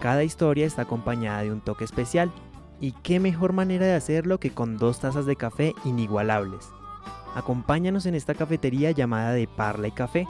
[0.00, 2.30] Cada historia está acompañada de un toque especial.
[2.80, 6.68] Y qué mejor manera de hacerlo que con dos tazas de café inigualables.
[7.34, 10.26] Acompáñanos en esta cafetería llamada de Parla y Café,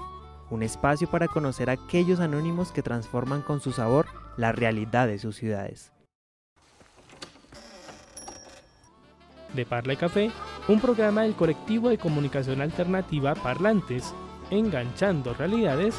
[0.51, 4.07] un espacio para conocer a aquellos anónimos que transforman con su sabor
[4.37, 5.93] la realidad de sus ciudades.
[9.55, 10.31] De Parla y Café,
[10.69, 14.15] un programa del colectivo de comunicación alternativa Parlantes,
[14.51, 15.97] enganchando realidades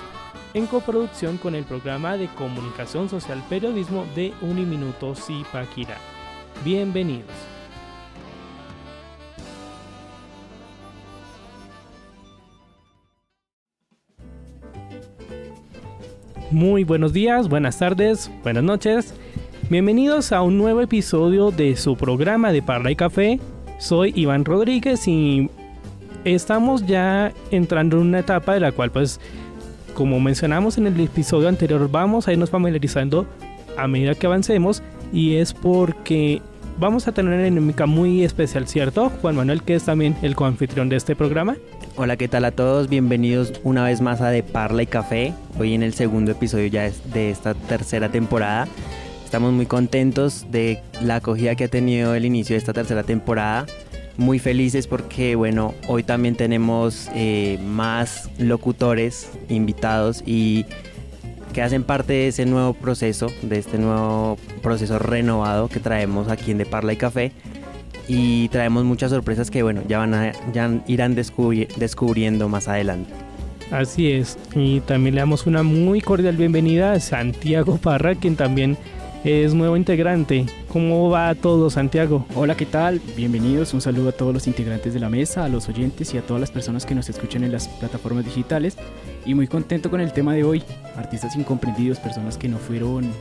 [0.53, 5.97] en coproducción con el programa de comunicación social periodismo de Uniminuto Zipaquirá.
[6.63, 7.31] Bienvenidos.
[16.49, 19.13] Muy buenos días, buenas tardes, buenas noches.
[19.69, 23.39] Bienvenidos a un nuevo episodio de su programa de Parla y Café.
[23.79, 25.49] Soy Iván Rodríguez y
[26.35, 29.19] estamos ya entrando en una etapa de la cual pues
[29.93, 33.27] como mencionamos en el episodio anterior vamos a irnos familiarizando
[33.77, 36.41] a medida que avancemos y es porque
[36.79, 39.09] vamos a tener una dinámica muy especial, ¿cierto?
[39.21, 41.55] Juan Manuel, que es también el coanfitrión de este programa.
[41.95, 42.89] Hola, ¿qué tal a todos?
[42.89, 45.33] Bienvenidos una vez más a De Parla y Café.
[45.59, 48.67] Hoy en el segundo episodio ya de esta tercera temporada.
[49.25, 53.65] Estamos muy contentos de la acogida que ha tenido el inicio de esta tercera temporada.
[54.17, 60.65] Muy felices porque, bueno, hoy también tenemos eh, más locutores invitados y
[61.53, 66.51] que hacen parte de ese nuevo proceso, de este nuevo proceso renovado que traemos aquí
[66.51, 67.31] en De Parla y Café
[68.07, 73.11] y traemos muchas sorpresas que bueno, ya van ya irán descubriendo más adelante.
[73.71, 78.77] Así es, y también le damos una muy cordial bienvenida a Santiago Parra, quien también
[79.23, 80.45] es nuevo integrante.
[80.71, 82.25] ¿Cómo va todo, Santiago?
[82.35, 83.01] Hola, ¿qué tal?
[83.15, 86.21] Bienvenidos, un saludo a todos los integrantes de la mesa, a los oyentes y a
[86.21, 88.77] todas las personas que nos escuchan en las plataformas digitales.
[89.25, 90.63] Y muy contento con el tema de hoy,
[90.95, 93.11] artistas incomprendidos, personas que no fueron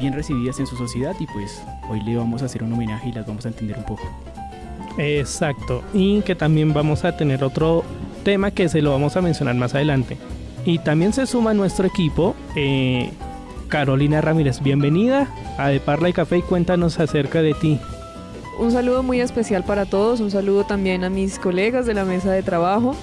[0.00, 3.12] bien recibidas en su sociedad y pues hoy le vamos a hacer un homenaje y
[3.12, 4.04] las vamos a entender un poco.
[4.96, 7.84] Exacto, y que también vamos a tener otro
[8.24, 10.16] tema que se lo vamos a mencionar más adelante.
[10.64, 13.10] Y también se suma a nuestro equipo eh,
[13.68, 14.60] Carolina Ramírez.
[14.60, 17.78] Bienvenida a De Parla y Café y cuéntanos acerca de ti.
[18.58, 22.32] Un saludo muy especial para todos, un saludo también a mis colegas de la mesa
[22.32, 22.96] de trabajo,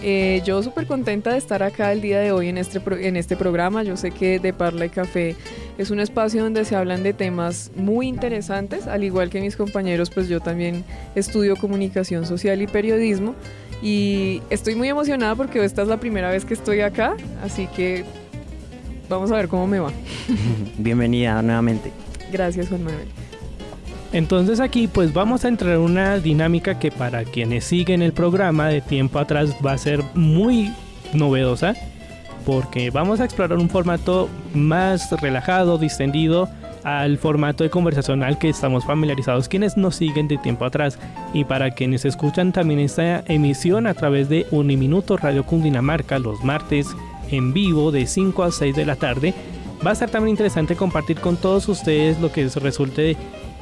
[0.00, 3.36] eh, yo súper contenta de estar acá el día de hoy en este, en este
[3.36, 3.82] programa.
[3.82, 5.34] Yo sé que De Parla y Café
[5.76, 10.10] es un espacio donde se hablan de temas muy interesantes, al igual que mis compañeros,
[10.10, 10.84] pues yo también
[11.14, 13.34] estudio comunicación social y periodismo.
[13.82, 18.04] Y estoy muy emocionada porque esta es la primera vez que estoy acá, así que
[19.08, 19.92] vamos a ver cómo me va.
[20.78, 21.92] Bienvenida nuevamente.
[22.32, 23.08] Gracias, Juan Manuel.
[24.12, 28.68] Entonces aquí pues vamos a entrar en una dinámica que para quienes siguen el programa
[28.68, 30.72] de tiempo atrás va a ser muy
[31.12, 31.74] novedosa
[32.46, 36.48] porque vamos a explorar un formato más relajado, distendido
[36.84, 40.98] al formato de conversacional que estamos familiarizados quienes nos siguen de tiempo atrás
[41.34, 46.86] y para quienes escuchan también esta emisión a través de Uniminuto Radio Cundinamarca los martes
[47.30, 49.34] en vivo de 5 a 6 de la tarde
[49.86, 53.16] va a ser también interesante compartir con todos ustedes lo que resulte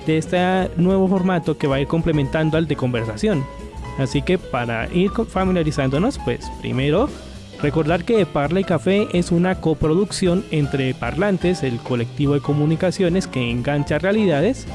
[0.06, 0.38] de este
[0.76, 3.44] nuevo formato que va a ir complementando al de conversación.
[3.98, 7.08] Así que para ir familiarizándonos, pues primero
[7.62, 13.50] recordar que Parla y Café es una coproducción entre Parlantes, el colectivo de comunicaciones que
[13.50, 14.66] engancha realidades,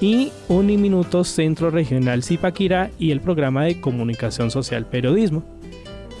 [0.00, 5.42] y Uniminuto Centro Regional Zipaquirá y el programa de comunicación social periodismo.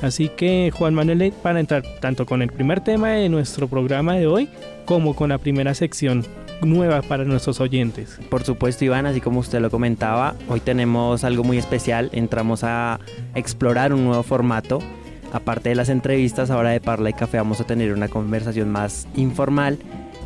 [0.02, 4.26] Así que Juan Manuel, para entrar tanto con el primer tema de nuestro programa de
[4.26, 4.48] hoy
[4.84, 6.24] como con la primera sección
[6.62, 8.18] nueva para nuestros oyentes.
[8.30, 12.10] Por supuesto, Iván, así como usted lo comentaba, hoy tenemos algo muy especial.
[12.12, 13.00] Entramos a
[13.34, 14.80] explorar un nuevo formato.
[15.32, 19.08] Aparte de las entrevistas, ahora de Parla y Café vamos a tener una conversación más
[19.16, 19.78] informal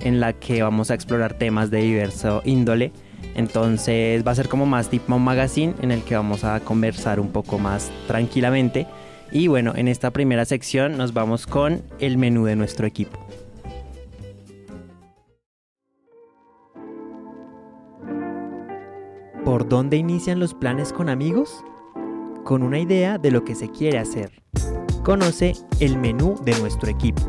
[0.02, 2.92] en la que vamos a explorar temas de diverso índole.
[3.34, 7.28] Entonces va a ser como más tipo magazine en el que vamos a conversar un
[7.28, 8.86] poco más tranquilamente.
[9.32, 13.18] Y bueno, en esta primera sección nos vamos con el menú de nuestro equipo.
[19.44, 21.64] ¿Por dónde inician los planes con amigos?
[22.44, 24.42] Con una idea de lo que se quiere hacer.
[25.04, 27.22] Conoce el menú de nuestro equipo.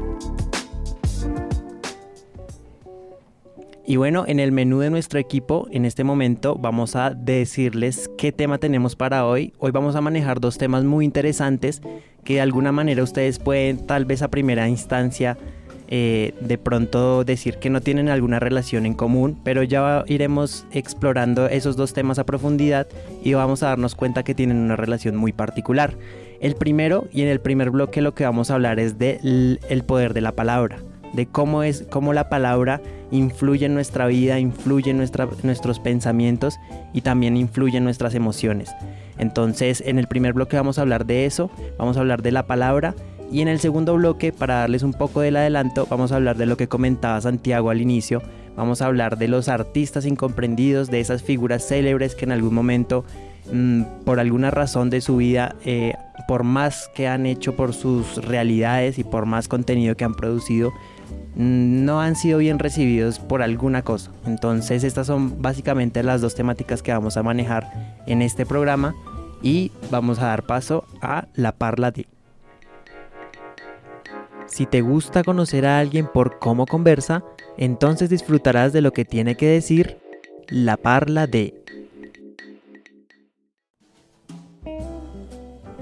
[3.86, 8.32] Y bueno, en el menú de nuestro equipo, en este momento vamos a decirles qué
[8.32, 9.54] tema tenemos para hoy.
[9.58, 11.82] Hoy vamos a manejar dos temas muy interesantes
[12.24, 15.38] que de alguna manera ustedes pueden tal vez a primera instancia
[15.94, 21.48] eh, de pronto decir que no tienen alguna relación en común, pero ya iremos explorando
[21.48, 22.88] esos dos temas a profundidad
[23.24, 25.98] y vamos a darnos cuenta que tienen una relación muy particular.
[26.40, 29.84] El primero y en el primer bloque lo que vamos a hablar es del el
[29.84, 30.80] poder de la palabra,
[31.14, 32.82] de cómo es cómo la palabra
[33.12, 36.60] influye en nuestra vida, influye en nuestros pensamientos
[36.94, 38.72] y también influye en nuestras emociones.
[39.18, 42.48] Entonces, en el primer bloque vamos a hablar de eso, vamos a hablar de la
[42.48, 42.96] palabra
[43.32, 46.46] y en el segundo bloque, para darles un poco del adelanto, vamos a hablar de
[46.46, 48.22] lo que comentaba Santiago al inicio,
[48.58, 53.06] vamos a hablar de los artistas incomprendidos, de esas figuras célebres que en algún momento,
[53.52, 55.94] mm, por alguna razón de su vida, eh,
[56.28, 60.74] por más que han hecho por sus realidades y por más contenido que han producido,
[61.36, 64.12] no han sido bien recibidos por alguna cosa.
[64.26, 68.96] Entonces estas son básicamente las dos temáticas que vamos a manejar en este programa
[69.42, 72.08] y vamos a dar paso a la parla de.
[74.48, 77.24] Si te gusta conocer a alguien por cómo conversa,
[77.58, 79.98] entonces disfrutarás de lo que tiene que decir
[80.50, 81.54] la parla de.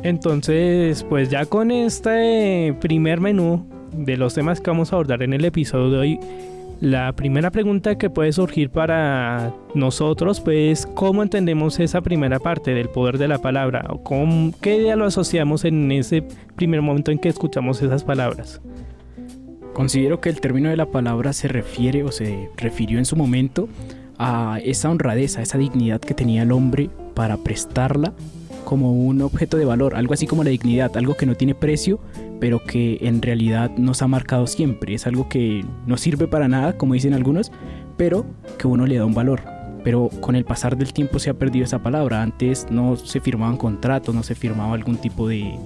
[0.04, 5.34] Entonces, pues ya con este primer menú de los temas que vamos a abordar en
[5.34, 6.20] el episodio de hoy,
[6.82, 12.88] la primera pregunta que puede surgir para nosotros pues cómo entendemos esa primera parte del
[12.88, 16.24] poder de la palabra o con qué idea lo asociamos en ese
[16.56, 18.62] primer momento en que escuchamos esas palabras.
[19.74, 23.68] Considero que el término de la palabra se refiere o se refirió en su momento
[24.18, 28.14] a esa honradez, a esa dignidad que tenía el hombre para prestarla
[28.70, 32.00] como un objeto de valor, algo así como la dignidad, algo que no tiene precio,
[32.40, 34.94] pero que en realidad nos ha marcado siempre.
[34.94, 37.52] Es algo que no sirve para nada, como dicen algunos,
[37.98, 38.28] pero
[38.60, 39.42] que uno le da un valor.
[39.84, 42.22] Pero con el pasar del tiempo se ha perdido esa palabra.
[42.22, 45.58] Antes no se firmaban contratos, no se firmaba algún tipo de,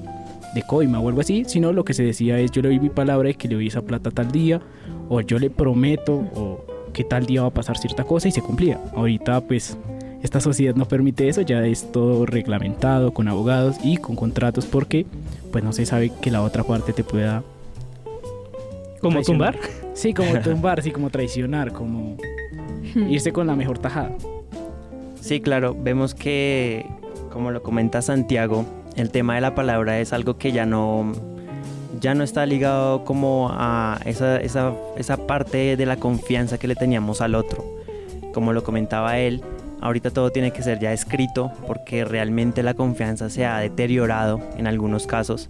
[0.56, 2.90] de coima o algo así, sino lo que se decía es yo le doy mi
[2.90, 4.62] palabra de que le doy esa plata tal día,
[5.10, 8.42] o yo le prometo, o que tal día va a pasar cierta cosa y se
[8.42, 8.80] cumplía.
[8.96, 9.78] Ahorita pues
[10.24, 15.06] esta sociedad no permite eso, ya es todo reglamentado con abogados y con contratos porque
[15.52, 17.44] pues no se sabe que la otra parte te pueda...
[19.02, 19.60] ¿Como tumbar?
[19.94, 22.16] Sí, como tumbar, sí, como traicionar, como
[22.96, 24.12] irse con la mejor tajada.
[25.20, 26.86] Sí, claro, vemos que,
[27.30, 28.66] como lo comenta Santiago,
[28.96, 31.12] el tema de la palabra es algo que ya no,
[32.00, 36.76] ya no está ligado como a esa, esa, esa parte de la confianza que le
[36.76, 37.66] teníamos al otro.
[38.34, 39.44] Como lo comentaba él,
[39.84, 44.66] Ahorita todo tiene que ser ya escrito porque realmente la confianza se ha deteriorado en
[44.66, 45.50] algunos casos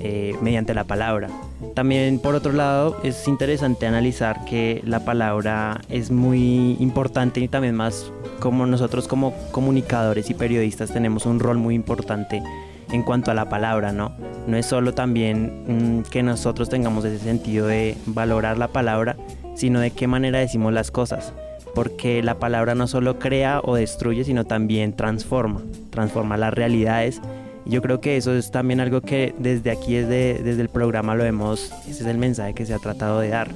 [0.00, 1.28] eh, mediante la palabra.
[1.74, 7.74] También por otro lado es interesante analizar que la palabra es muy importante y también
[7.74, 12.42] más como nosotros como comunicadores y periodistas tenemos un rol muy importante
[12.90, 14.12] en cuanto a la palabra, ¿no?
[14.46, 19.16] No es solo también mm, que nosotros tengamos ese sentido de valorar la palabra,
[19.54, 21.34] sino de qué manera decimos las cosas
[21.76, 27.20] porque la palabra no solo crea o destruye, sino también transforma, transforma las realidades.
[27.66, 31.14] Y yo creo que eso es también algo que desde aquí, desde, desde el programa
[31.14, 33.50] lo vemos, ese es el mensaje que se ha tratado de dar,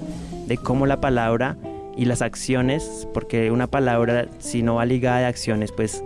[0.47, 1.57] de cómo la palabra
[1.97, 6.05] y las acciones, porque una palabra si no va ligada de acciones, pues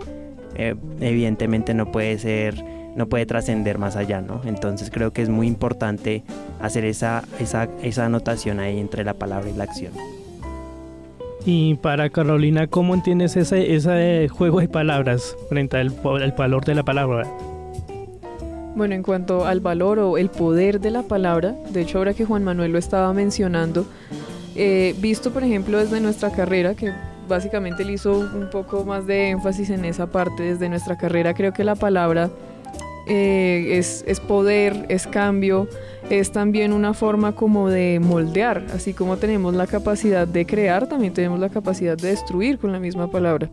[0.55, 2.63] eh, evidentemente no puede ser,
[2.95, 4.39] no puede trascender más allá, ¿no?
[4.45, 6.23] Entonces creo que es muy importante
[6.61, 9.91] hacer esa, esa, esa anotación ahí entre la palabra y la acción.
[11.45, 15.91] Y para Carolina, ¿cómo entiendes ese, ese juego de palabras frente al,
[16.35, 17.23] valor de la palabra?
[18.75, 22.25] Bueno, en cuanto al valor o el poder de la palabra, de hecho ahora que
[22.25, 23.85] Juan Manuel lo estaba mencionando,
[24.55, 26.91] eh, visto por ejemplo desde nuestra carrera, que
[27.29, 31.53] básicamente le hizo un poco más de énfasis en esa parte desde nuestra carrera, creo
[31.53, 32.31] que la palabra
[33.07, 35.67] eh, es, es poder, es cambio,
[36.09, 41.13] es también una forma como de moldear, así como tenemos la capacidad de crear, también
[41.13, 43.49] tenemos la capacidad de destruir con la misma palabra.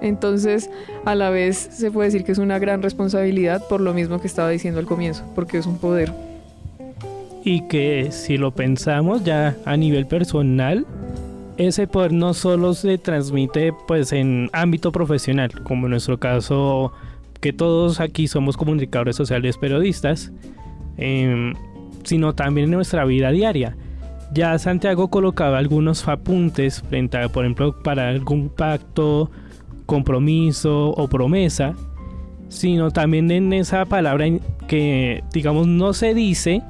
[0.00, 0.70] Entonces,
[1.04, 4.26] a la vez se puede decir que es una gran responsabilidad por lo mismo que
[4.26, 6.12] estaba diciendo al comienzo, porque es un poder.
[7.44, 10.86] Y que si lo pensamos ya a nivel personal,
[11.56, 16.92] ese poder no solo se transmite pues en ámbito profesional, como en nuestro caso
[17.40, 20.32] que todos aquí somos comunicadores sociales periodistas,
[20.96, 21.52] eh,
[22.04, 23.76] sino también en nuestra vida diaria.
[24.32, 29.30] Ya Santiago colocaba algunos apuntes frente a, por ejemplo, para algún pacto,
[29.86, 31.74] compromiso o promesa,
[32.48, 34.26] sino también en esa palabra
[34.66, 36.62] que, digamos, no se dice,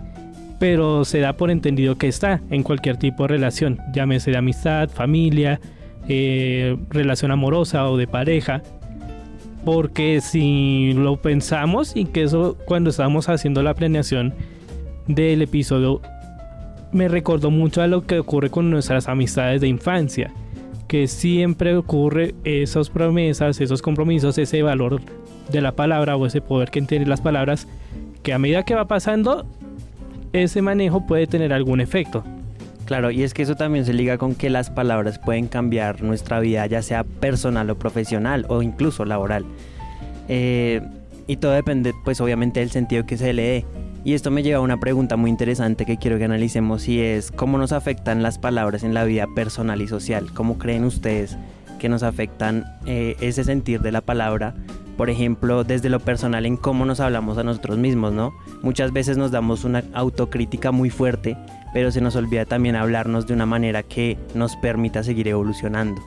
[0.59, 4.89] pero se da por entendido que está en cualquier tipo de relación, llámese de amistad,
[4.89, 5.61] familia,
[6.09, 8.63] eh, relación amorosa o de pareja.
[9.67, 14.33] Porque si lo pensamos y que eso cuando estábamos haciendo la planeación
[15.09, 16.01] del episodio
[16.93, 20.33] me recordó mucho a lo que ocurre con nuestras amistades de infancia,
[20.87, 25.01] que siempre ocurre esas promesas, esos compromisos, ese valor
[25.51, 27.67] de la palabra o ese poder que tienen las palabras,
[28.23, 29.47] que a medida que va pasando,
[30.33, 32.23] ese manejo puede tener algún efecto.
[32.87, 36.38] Claro, y es que eso también se liga con que las palabras pueden cambiar nuestra
[36.38, 39.45] vida, ya sea personal o profesional o incluso laboral.
[40.28, 40.81] Eh,
[41.26, 43.64] y todo depende, pues obviamente, del sentido que se le dé.
[44.05, 47.33] Y esto me lleva a una pregunta muy interesante que quiero que analicemos y es
[47.33, 50.33] cómo nos afectan las palabras en la vida personal y social.
[50.33, 51.37] ¿Cómo creen ustedes
[51.81, 54.55] que nos afectan eh, ese sentir de la palabra?
[54.97, 58.33] Por ejemplo, desde lo personal en cómo nos hablamos a nosotros mismos, ¿no?
[58.62, 61.37] Muchas veces nos damos una autocrítica muy fuerte,
[61.76, 66.00] pero se nos olvida también hablarnos de una manera que nos permita seguir evolucionando.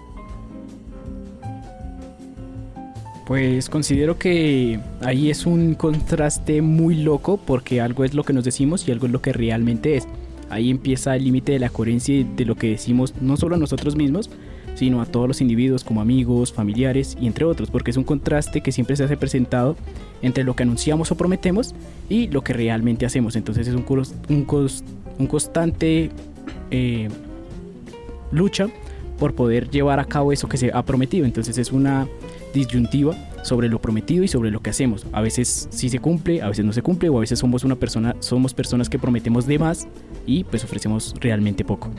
[3.27, 8.45] Pues considero que ahí es un contraste muy loco porque algo es lo que nos
[8.45, 10.07] decimos y algo es lo que realmente es.
[10.49, 13.95] Ahí empieza el límite de la coherencia de lo que decimos no solo a nosotros
[13.95, 14.31] mismos,
[14.73, 18.61] sino a todos los individuos como amigos, familiares y entre otros, porque es un contraste
[18.61, 19.75] que siempre se hace presentado
[20.21, 21.75] entre lo que anunciamos o prometemos
[22.09, 23.35] y lo que realmente hacemos.
[23.35, 23.85] Entonces es un,
[24.29, 24.45] un,
[25.19, 26.09] un constante
[26.71, 27.09] eh,
[28.31, 28.67] lucha
[29.19, 31.25] por poder llevar a cabo eso que se ha prometido.
[31.25, 32.07] Entonces es una
[32.53, 33.15] disyuntiva
[33.49, 35.07] sobre lo prometido y sobre lo que hacemos.
[35.11, 37.75] A veces sí se cumple, a veces no se cumple o a veces somos una
[37.75, 39.87] persona, somos personas que prometemos de más
[40.27, 41.89] y pues ofrecemos realmente poco.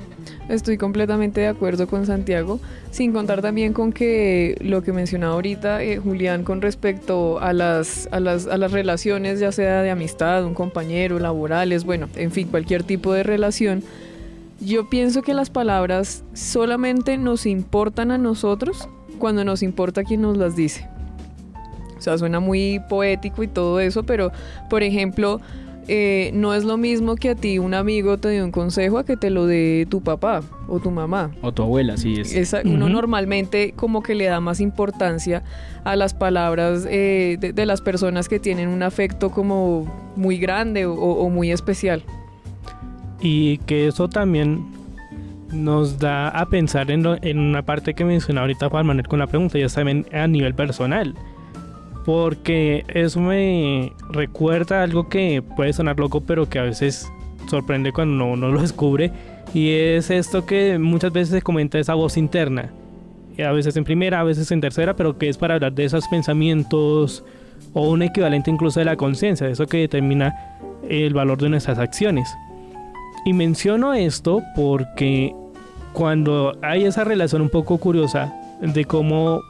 [0.49, 2.61] Estoy completamente de acuerdo con Santiago,
[2.93, 8.09] sin contar también con que lo que mencionaba ahorita eh, Julián con respecto a las,
[8.13, 12.47] a, las, a las relaciones, ya sea de amistad, un compañero, laborales, bueno, en fin,
[12.47, 13.83] cualquier tipo de relación,
[14.61, 18.89] yo pienso que las palabras solamente nos importan a nosotros
[19.19, 20.89] cuando nos importa quien nos las dice.
[22.01, 24.33] O sea, suena muy poético y todo eso, pero
[24.69, 25.41] por ejemplo,
[25.89, 29.05] eh, no es lo mismo que a ti un amigo te dé un consejo a
[29.05, 31.31] que te lo dé tu papá o tu mamá.
[31.43, 32.55] O tu abuela, sí es.
[32.65, 35.43] Uno normalmente como que le da más importancia
[35.85, 41.29] a las palabras eh, de, las personas que tienen un afecto como muy grande o
[41.29, 42.03] muy especial.
[43.21, 44.81] Y que eso también
[45.53, 49.27] nos da a pensar en, en una parte que mencionaba ahorita Juan Manuel con la
[49.27, 51.15] pregunta, ya saben, a nivel personal.
[52.05, 57.11] Porque eso me recuerda algo que puede sonar loco, pero que a veces
[57.49, 59.13] sorprende cuando uno lo descubre.
[59.53, 62.71] Y es esto que muchas veces se comenta esa voz interna.
[63.45, 66.07] A veces en primera, a veces en tercera, pero que es para hablar de esos
[66.09, 67.25] pensamientos
[67.73, 70.35] o un equivalente incluso de la conciencia, eso que determina
[70.89, 72.29] el valor de nuestras acciones.
[73.25, 75.35] Y menciono esto porque
[75.93, 79.41] cuando hay esa relación un poco curiosa de cómo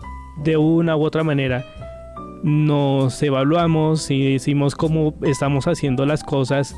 [0.44, 1.64] de una u otra manera
[2.42, 6.74] nos evaluamos y decimos cómo estamos haciendo las cosas,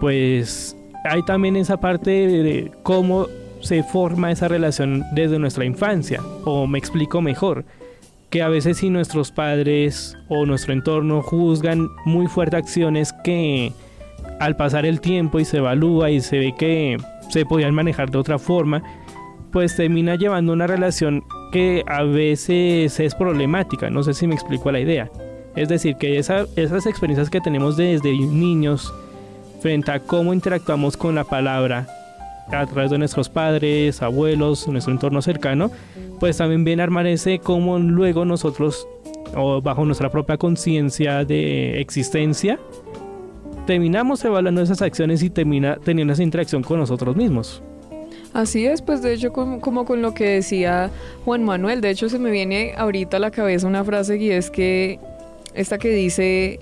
[0.00, 3.26] pues hay también esa parte de cómo
[3.60, 7.64] se forma esa relación desde nuestra infancia, o me explico mejor,
[8.30, 13.72] que a veces si nuestros padres o nuestro entorno juzgan muy fuerte acciones que
[14.40, 16.96] al pasar el tiempo y se evalúa y se ve que
[17.30, 18.82] se podían manejar de otra forma,
[19.52, 23.90] pues termina llevando una relación que a veces es problemática.
[23.90, 25.10] No sé si me explico la idea.
[25.54, 28.92] Es decir, que esas experiencias que tenemos desde niños
[29.60, 31.88] frente a cómo interactuamos con la palabra
[32.52, 35.70] a través de nuestros padres, abuelos, nuestro entorno cercano,
[36.20, 37.06] pues también viene a armar
[37.42, 38.86] cómo luego nosotros,
[39.34, 42.58] o bajo nuestra propia conciencia de existencia,
[43.66, 47.62] terminamos evaluando esas acciones y termina teniendo esa interacción con nosotros mismos.
[48.36, 50.90] Así es, pues de hecho como, con lo que decía
[51.24, 54.50] Juan Manuel, de hecho se me viene ahorita a la cabeza una frase y es
[54.50, 55.00] que
[55.54, 56.60] esta que dice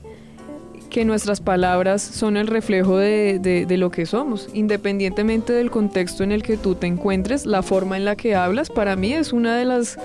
[0.88, 6.30] que nuestras palabras son el reflejo de, de, lo que somos, independientemente del contexto en
[6.30, 9.56] el que tú te encuentres, la forma en la que hablas para mí es una
[9.56, 9.98] de las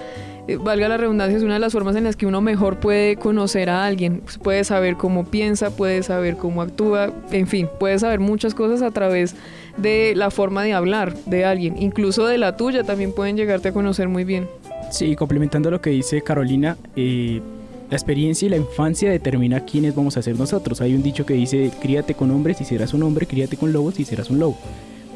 [0.50, 3.18] eh, valga la redundancia, es una de las formas en las que uno mejor puede
[3.18, 4.24] conocer a alguien.
[4.42, 8.90] Puede saber cómo piensa, puede saber cómo actúa, en fin, puede saber muchas cosas a
[8.90, 9.36] través
[9.82, 11.82] de la forma de hablar de alguien.
[11.82, 14.48] Incluso de la tuya también pueden llegarte a conocer muy bien.
[14.92, 17.42] Sí, complementando lo que dice Carolina, eh,
[17.90, 20.82] la experiencia y la infancia determina quiénes vamos a ser nosotros.
[20.82, 24.00] Hay un dicho que dice, críate con hombres y serás un hombre, críate con lobos
[24.00, 24.58] y serás un lobo.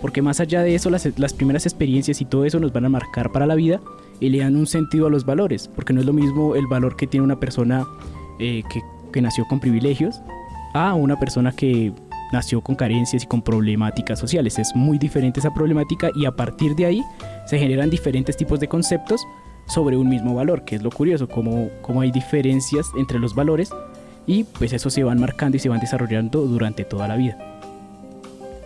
[0.02, 3.32] Porque más allá de eso, las, primeras experiencias y todo eso nos van a marcar
[3.32, 3.80] para la vida
[4.20, 6.96] y le dan un sentido a los valores, porque no es lo mismo el valor
[6.96, 7.86] que tiene una persona
[8.40, 8.64] eh,
[9.12, 10.22] que nació con privilegios
[10.74, 11.94] a una persona que
[12.34, 14.60] nació con carencias y con problemáticas sociales.
[14.60, 17.04] Es muy diferente esa problemática y a partir de ahí
[17.46, 19.26] se generan diferentes tipos de conceptos
[19.68, 23.70] sobre un mismo valor, que es lo curioso, como, como hay diferencias entre los valores
[24.26, 27.38] y pues eso se van marcando y se van desarrollando durante toda la vida.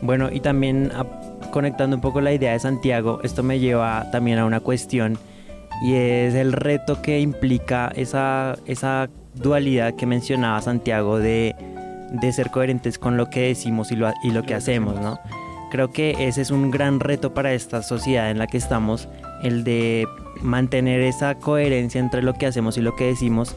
[0.02, 0.92] Bueno, y también
[1.52, 5.18] conectando un poco la idea de Santiago, esto me lleva también a una cuestión
[5.84, 11.56] y es el reto que implica esa, esa dualidad que mencionaba Santiago de,
[12.12, 15.20] de, ser coherentes con lo que decimos y lo, y lo que hacemos, ¿no?
[15.70, 19.10] Creo que ese es un gran reto para esta sociedad en la que estamos,
[19.44, 20.08] el de
[20.42, 23.56] mantener esa coherencia entre lo que hacemos y lo que decimos,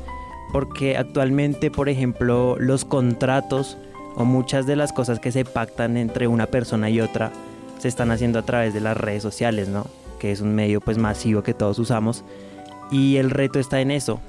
[0.53, 3.79] porque actualmente, por ejemplo, los contratos
[4.17, 7.31] o muchas de las cosas que se pactan entre una persona y otra
[7.79, 9.87] se están haciendo a través de las redes sociales, ¿no?
[10.19, 12.25] Que es un medio pues masivo que todos usamos
[12.91, 14.21] y el reto está en eso.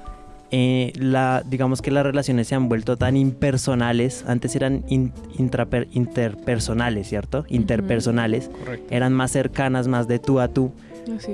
[0.54, 7.46] Eh, la, digamos que las relaciones se han vuelto tan impersonales, antes eran interpersonales, ¿cierto?
[7.48, 8.52] Interpersonales,
[8.90, 10.74] eran más cercanas, más de tú a tú.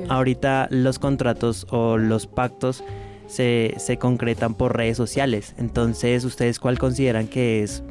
[0.07, 2.83] Ahorita los contratos o los pactos
[3.25, 5.55] se, se concretan por redes sociales.
[5.57, 7.81] Entonces, ¿ustedes cuál consideran que es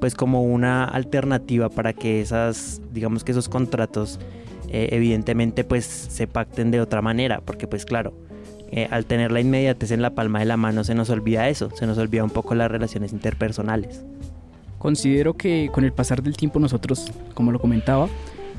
[0.00, 4.20] pues como una alternativa para que esas, digamos que esos contratos
[4.68, 7.40] eh, evidentemente pues se pacten de otra manera?
[7.44, 8.14] Porque pues claro,
[8.70, 11.70] eh, al tener la inmediatez en la palma de la mano se nos olvida eso,
[11.74, 14.04] se nos olvida un poco las relaciones interpersonales.
[14.78, 18.08] Considero que con el pasar del tiempo nosotros, como lo comentaba,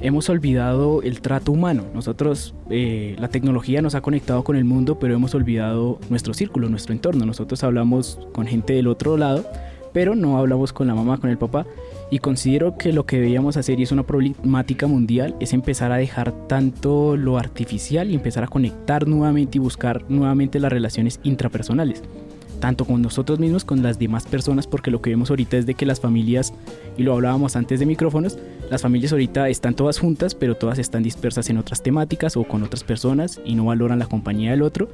[0.01, 1.85] hemos olvidado el trato humano.
[1.93, 6.69] Nosotros, eh, la tecnología nos ha conectado con el mundo, pero hemos olvidado nuestro círculo,
[6.69, 7.25] nuestro entorno.
[7.25, 9.45] Nosotros hablamos con gente del otro lado,
[9.93, 11.65] pero no hablamos con la mamá, con el papá.
[12.11, 15.97] Y considero que lo que deberíamos hacer, y es una problemática mundial, es empezar a
[15.97, 22.01] dejar tanto lo artificial y empezar a conectar nuevamente y buscar nuevamente las relaciones intrapersonales
[22.59, 25.73] tanto con nosotros mismos, con las demás personas, porque lo que vemos ahorita es de
[25.73, 26.53] que las familias,
[26.97, 28.37] y lo hablábamos antes de micrófonos,
[28.69, 32.63] las familias ahorita están todas juntas, pero todas están dispersas en otras temáticas o con
[32.63, 34.89] otras personas y no valoran la compañía del otro.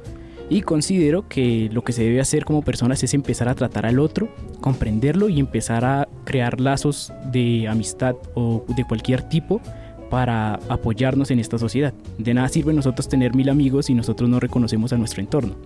[0.48, 3.98] Y considero que lo que se debe hacer como personas es empezar a tratar al
[3.98, 4.28] otro,
[4.60, 9.60] comprenderlo y empezar a crear lazos de amistad o de cualquier tipo
[10.08, 11.92] para apoyarnos en esta sociedad.
[12.18, 15.56] De nada sirve nosotros tener mil amigos si nosotros no reconocemos a nuestro entorno.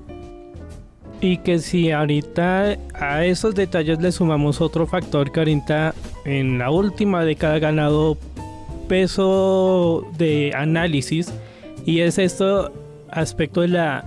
[1.20, 5.94] Y que si ahorita a esos detalles le sumamos otro factor que ahorita
[6.24, 8.16] en la última década ha ganado
[8.88, 11.30] peso de análisis
[11.84, 12.72] y es esto
[13.10, 14.04] aspecto de las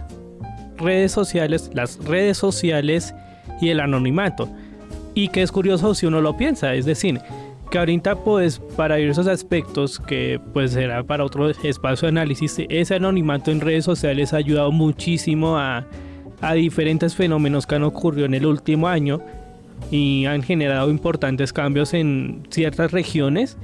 [0.77, 3.13] redes sociales, las redes sociales
[3.61, 4.49] y el anonimato.
[5.13, 7.19] Y que es curioso si uno lo piensa, es decir,
[7.69, 12.95] que ahorita pues para esos aspectos que pues será para otro espacio de análisis, ese
[12.95, 15.85] anonimato en redes sociales ha ayudado muchísimo a
[16.43, 19.21] a diferentes fenómenos que han ocurrido en el último año
[19.89, 23.57] y han generado importantes cambios en ciertas regiones,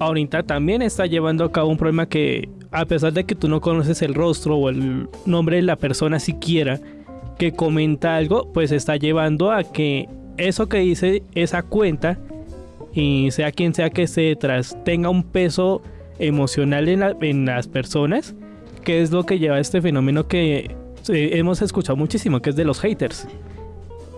[0.00, 3.60] ahorita también está llevando a cabo un problema que a pesar de que tú no
[3.60, 6.80] conoces el rostro o el nombre de la persona siquiera
[7.38, 10.08] que comenta algo, pues está llevando a que
[10.38, 12.18] eso que dice esa cuenta
[12.92, 15.82] y sea quien sea que esté detrás tenga un peso
[16.18, 18.34] emocional en, en las personas,
[18.82, 20.74] que es lo que lleva a este fenómeno que
[21.08, 23.28] hemos escuchado muchísimo, que es de los haters.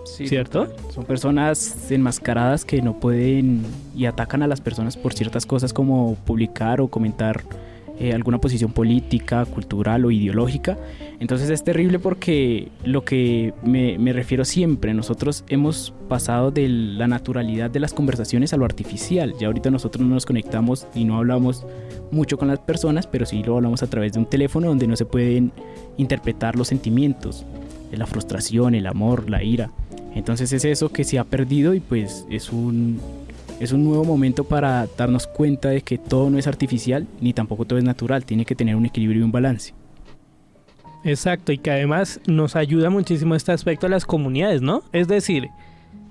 [0.03, 0.67] ¿Cierto?
[0.89, 3.63] Son personas enmascaradas que no pueden
[3.95, 7.43] y atacan a las personas por ciertas cosas como publicar o comentar
[7.99, 10.77] eh, alguna posición política, cultural o ideológica.
[11.19, 17.07] Entonces es terrible porque lo que me, me, refiero siempre, nosotros hemos pasado de la
[17.07, 19.33] naturalidad de las conversaciones a lo artificial.
[19.39, 21.65] Ya ahorita nosotros no nos conectamos y no hablamos
[22.11, 24.95] mucho con las personas, pero sí lo hablamos a través de un teléfono donde no
[24.95, 25.51] se pueden
[25.97, 27.45] interpretar los sentimientos,
[27.91, 29.71] la frustración, el amor, la ira.
[30.13, 32.99] Entonces es eso que se ha perdido y pues es un,
[33.59, 37.65] es un nuevo momento para darnos cuenta de que todo no es artificial ni tampoco
[37.65, 39.73] todo es natural, tiene que tener un equilibrio y un balance.
[41.03, 44.83] Exacto, y que además nos ayuda muchísimo este aspecto a las comunidades, ¿no?
[44.91, 45.49] Es decir,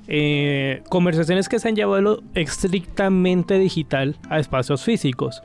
[0.08, 5.42] eh, conversaciones que se han llevado estrictamente digital a espacios físicos.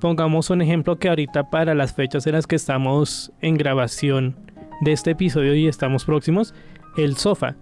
[0.00, 4.36] Pongamos un ejemplo que ahorita para las fechas en las que estamos en grabación
[4.80, 6.54] de este episodio y estamos próximos,
[6.96, 7.56] el sofá,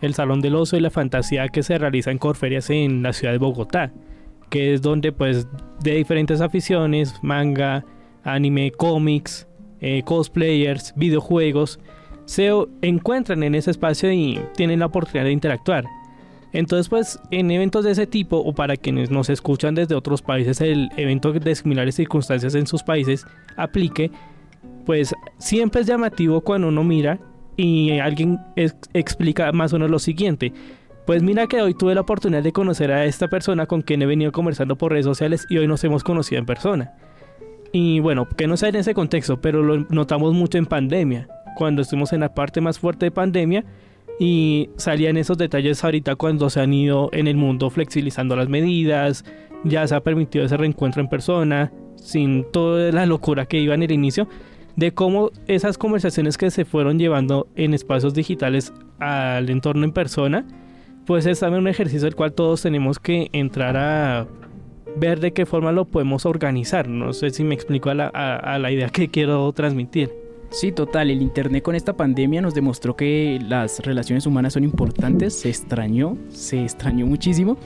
[0.00, 3.32] el Salón del Oso y la Fantasía que se realiza en Corferias en la ciudad
[3.32, 3.92] de Bogotá,
[4.48, 5.46] que es donde pues
[5.82, 7.84] de diferentes aficiones, manga,
[8.24, 9.46] anime, cómics,
[9.80, 11.80] eh, cosplayers, videojuegos,
[12.24, 12.50] se
[12.82, 15.84] encuentran en ese espacio y tienen la oportunidad de interactuar.
[16.52, 20.60] Entonces, pues en eventos de ese tipo, o para quienes nos escuchan desde otros países,
[20.60, 23.24] el evento de similares circunstancias en sus países
[23.56, 24.10] aplique,
[24.84, 27.20] pues siempre es llamativo cuando uno mira
[27.56, 30.52] y alguien explica más o menos lo siguiente.
[31.06, 34.06] Pues mira que hoy tuve la oportunidad de conocer a esta persona con quien he
[34.06, 36.94] venido conversando por redes sociales y hoy nos hemos conocido en persona.
[37.72, 41.28] Y bueno, que no sea en ese contexto, pero lo notamos mucho en pandemia.
[41.56, 43.64] Cuando estuvimos en la parte más fuerte de pandemia,
[44.20, 49.24] y salían esos detalles ahorita cuando se han ido en el mundo flexibilizando las medidas,
[49.64, 53.82] ya se ha permitido ese reencuentro en persona, sin toda la locura que iba en
[53.82, 54.28] el inicio,
[54.76, 60.46] de cómo esas conversaciones que se fueron llevando en espacios digitales al entorno en persona,
[61.06, 64.26] pues es también un ejercicio del cual todos tenemos que entrar a
[64.96, 66.88] ver de qué forma lo podemos organizar.
[66.88, 70.10] No sé si me explico a la, a la idea que quiero transmitir.
[70.50, 71.10] Sí, total.
[71.10, 75.34] El Internet con esta pandemia nos demostró que las relaciones humanas son importantes.
[75.38, 77.56] Se extrañó, se extrañó muchísimo.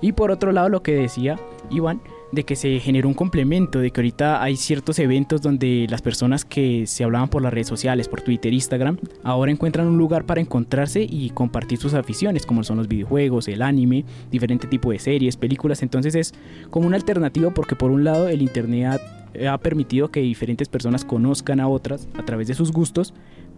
[0.00, 1.38] Y por otro lado, lo que decía
[1.70, 2.00] Iván,
[2.32, 6.44] de que se generó un complemento, de que ahorita hay ciertos eventos donde las personas
[6.44, 10.40] que se hablaban por las redes sociales, por Twitter, Instagram, ahora encuentran un lugar para
[10.40, 15.36] encontrarse y compartir sus aficiones, como son los videojuegos, el anime, diferente tipo de series,
[15.36, 15.82] películas.
[15.82, 16.34] Entonces es
[16.70, 19.00] como una alternativa porque por un lado el Internet
[19.38, 23.12] ha, ha permitido que diferentes personas conozcan a otras a través de sus gustos,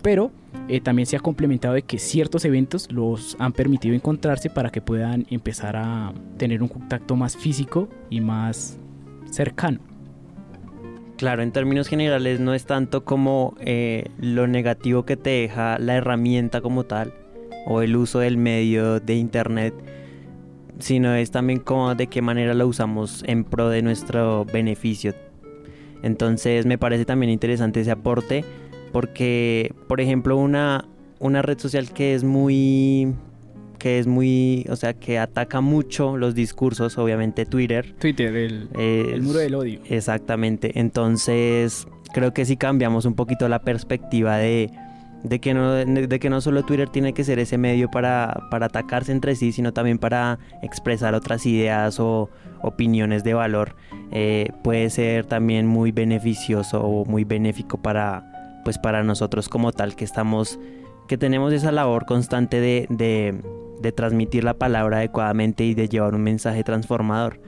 [0.05, 0.31] pero
[0.69, 4.83] eh, también se ha complementado de que ciertos eventos los han permitido encontrarse para que
[4.83, 8.79] puedan empezar a tener un contacto más físico y más
[9.31, 9.81] cercano.
[11.17, 15.95] Claro, en términos generales no es tanto como eh, lo negativo que te deja la
[15.95, 17.14] herramienta como tal
[17.64, 19.73] o el uso del medio de internet,
[20.81, 25.14] sino es también como de qué manera lo usamos en pro de nuestro beneficio.
[26.03, 28.45] Entonces me parece también interesante ese aporte
[28.94, 30.85] porque, por ejemplo, una,
[31.18, 33.12] una red social que es muy
[33.80, 37.92] que es muy, o sea, que ataca mucho los discursos, obviamente Twitter.
[37.98, 39.80] Twitter, el, el muro del odio.
[39.87, 40.78] Exactamente.
[40.78, 44.70] Entonces, creo que si cambiamos un poquito la perspectiva de,
[45.24, 48.66] de que no, de, que no solo Twitter tiene que ser ese medio para, para
[48.66, 52.30] atacarse entre sí, sino también para expresar otras ideas o
[52.62, 53.74] opiniones de valor,
[54.12, 58.34] eh, puede ser también muy beneficioso o muy benéfico para,
[58.64, 60.59] pues para nosotros como tal que estamos,
[61.09, 63.40] que tenemos esa labor constante de, de
[63.85, 67.38] de transmitir la palabra adecuadamente y de llevar un mensaje transformador.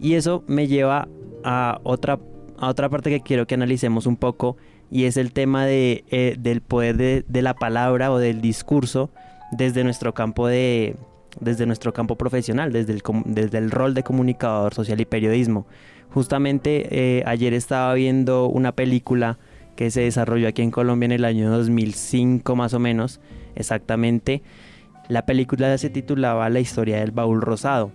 [0.00, 1.08] Y eso me lleva
[1.44, 2.18] a otra,
[2.58, 4.56] a otra parte que quiero que analicemos un poco
[4.90, 9.10] y es el tema de, eh, del poder de, la palabra o del discurso
[9.52, 10.96] desde nuestro campo de
[11.40, 15.66] desde nuestro campo profesional, desde el, desde el rol de comunicador social y periodismo.
[16.10, 19.38] Justamente eh, ayer estaba viendo una película
[19.76, 23.20] que se desarrolló aquí en Colombia en el año 2005 más o menos,
[23.54, 24.42] exactamente,
[25.08, 27.92] la película se titulaba La historia del baúl rosado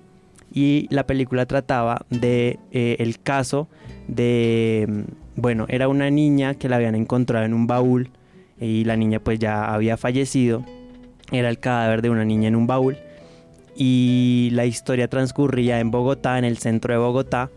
[0.52, 3.68] y la película trataba de eh, el caso
[4.08, 8.12] de mm, bueno era una niña que la habían encontrado en un baúl
[8.60, 10.66] y la niña pues ya había fallecido.
[11.32, 12.98] Era el cadáver de una niña en un baúl
[13.76, 17.50] y la historia transcurría en Bogotá en el centro de Bogotá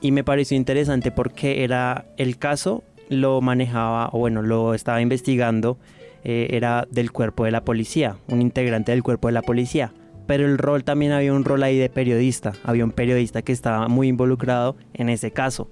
[0.00, 5.78] y me pareció interesante porque era el caso lo manejaba o bueno lo estaba investigando
[6.24, 9.92] eh, era del cuerpo de la policía, un integrante del cuerpo de la policía.
[10.26, 13.88] Pero el rol también había un rol ahí de periodista, había un periodista que estaba
[13.88, 15.68] muy involucrado en ese caso.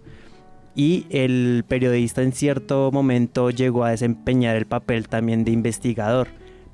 [0.74, 6.28] Y el periodista en cierto momento llegó a desempeñar el papel también de investigador.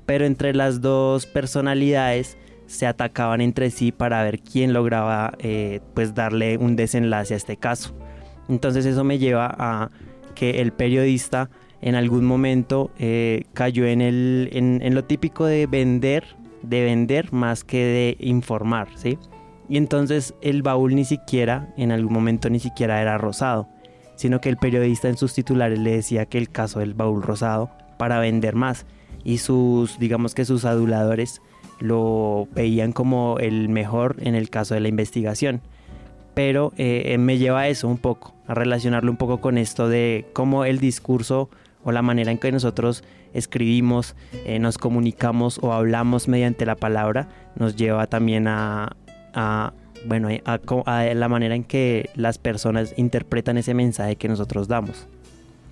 [0.07, 6.15] Pero entre las dos personalidades se atacaban entre sí para ver quién lograba eh, pues
[6.15, 7.95] darle un desenlace a este caso.
[8.49, 9.91] Entonces eso me lleva a
[10.37, 11.49] que el periodista
[11.81, 17.63] en algún momento eh, cayó en, el, en, lo típico de vender, de vender más
[17.63, 19.17] que de informar, ¿sí?
[19.67, 23.67] Y entonces el baúl ni siquiera, en algún momento ni siquiera era rosado,
[24.15, 27.71] sino que el periodista en sus titulares le decía que el caso del baúl rosado
[27.97, 28.85] para vender más
[29.23, 31.41] y sus, digamos que sus aduladores
[31.79, 35.61] lo veían como el mejor en el caso de la investigación.
[36.35, 40.25] Pero eh, me lleva a eso un poco, a relacionarlo un poco con esto de
[40.33, 41.49] cómo el discurso
[41.83, 47.29] o la manera en que nosotros escribimos, eh, nos comunicamos o hablamos mediante la palabra,
[47.55, 48.95] nos lleva también a,
[50.05, 55.07] bueno, a, la manera en que las personas interpretan ese mensaje que nosotros damos.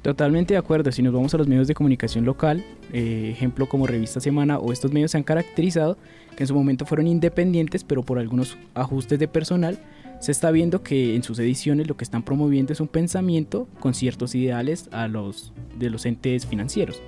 [0.03, 3.87] Totalmente de acuerdo, si nos vamos a los medios de comunicación local, eh, ejemplo como
[3.87, 5.97] Revista Semana o estos medios se han caracterizado
[6.37, 9.79] que en su momento fueron independientes, pero por algunos ajustes de personal
[10.25, 13.93] se está viendo que en sus ediciones lo que están promoviendo es un pensamiento con
[13.93, 16.99] ciertos ideales a los de los entes financieros.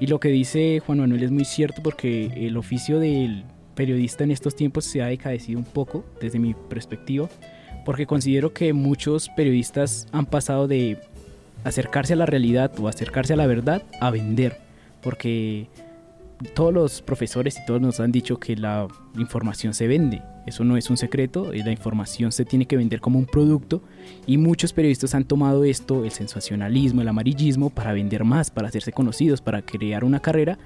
[0.00, 4.30] Y lo que dice Juan Manuel es muy cierto porque el oficio del periodista en
[4.30, 7.28] estos tiempos se ha decadecido un poco desde mi perspectiva,
[7.84, 10.96] porque considero que muchos periodistas han pasado de
[11.64, 14.56] acercarse a la realidad o acercarse a la verdad a vender,
[15.02, 15.66] porque
[16.54, 20.22] todos los profesores y todos nos han dicho que la información se vende.
[20.46, 23.82] Eso no es un secreto, la información se tiene que vender como un producto
[24.26, 28.92] y muchos periodistas han tomado esto, el sensacionalismo, el amarillismo, para vender más, para hacerse
[28.92, 30.58] conocidos, para crear una carrera,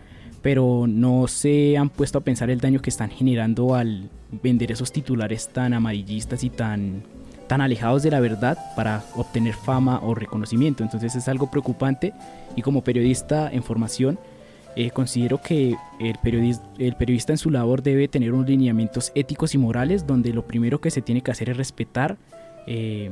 [0.42, 4.11] pero no se han puesto a pensar el daño que están generando al
[4.42, 7.02] vender esos titulares tan amarillistas y tan
[7.46, 10.83] tan alejados de la verdad para obtener fama o reconocimiento.
[10.83, 12.12] Entonces es algo preocupante
[12.57, 14.18] y como periodista en formación
[14.80, 20.06] eh, considero que el, periodista en su labor debe tener unos lineamientos éticos y morales
[20.06, 22.16] donde lo primero que se tiene que hacer es respetar
[22.68, 23.10] Eh,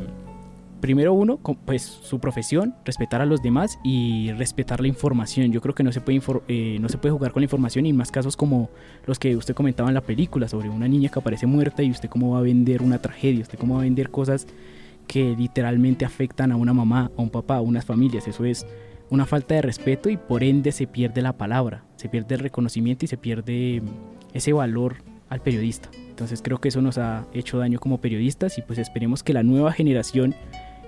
[0.81, 5.51] primero uno, pues su profesión, respetar a los demás y respetar la información.
[5.51, 7.93] Yo creo que no se puede, eh, no se puede jugar con la información y
[7.93, 8.71] más casos como
[9.07, 12.09] los que usted comentaba en la película sobre una niña que aparece muerta y usted
[12.09, 14.47] cómo va a vender una tragedia, usted cómo va a vender cosas
[15.09, 18.29] que literalmente afectan a una mamá, a un papá, a unas familias.
[18.29, 18.67] Eso es
[19.11, 23.05] una falta de respeto y por ende se pierde la palabra, se pierde el reconocimiento
[23.05, 23.83] y se pierde
[24.33, 24.97] ese valor
[25.29, 25.89] al periodista.
[26.09, 29.43] Entonces creo que eso nos ha hecho daño como periodistas y pues esperemos que la
[29.43, 30.35] nueva generación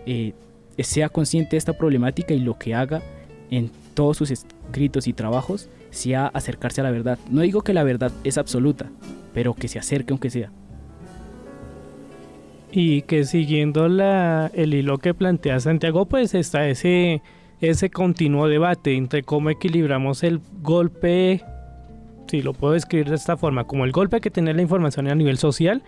[0.06, 0.34] eh,
[0.78, 3.02] sea consciente de esta problemática y lo que haga
[3.50, 7.18] en todos sus escritos y trabajos sea acercarse a la verdad.
[7.30, 8.90] No digo que la verdad es absoluta,
[9.34, 10.50] pero que se acerque aunque sea.
[12.70, 17.22] Y que siguiendo la, el hilo que plantea Santiago, pues está ese,
[17.60, 21.42] ese continuo debate entre cómo equilibramos el golpe,
[22.28, 25.14] si lo puedo describir de esta forma, como el golpe que tiene la información a
[25.14, 25.82] nivel social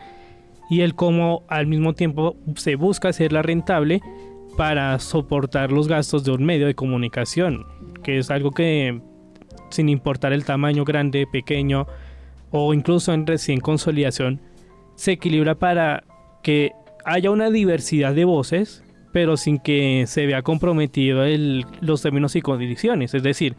[0.69, 4.01] y el cómo al mismo tiempo se busca hacerla rentable
[4.57, 7.65] para soportar los gastos de un medio de comunicación,
[8.03, 9.01] que es algo que
[9.71, 11.87] sin importar el tamaño grande, pequeño
[12.51, 14.41] o incluso en recién consolidación,
[14.97, 16.05] se equilibra para
[16.43, 16.73] que
[17.05, 22.42] haya una diversidad de voces, pero sin que se vea comprometido el, los términos y
[22.42, 23.14] condiciones.
[23.14, 23.57] Es decir,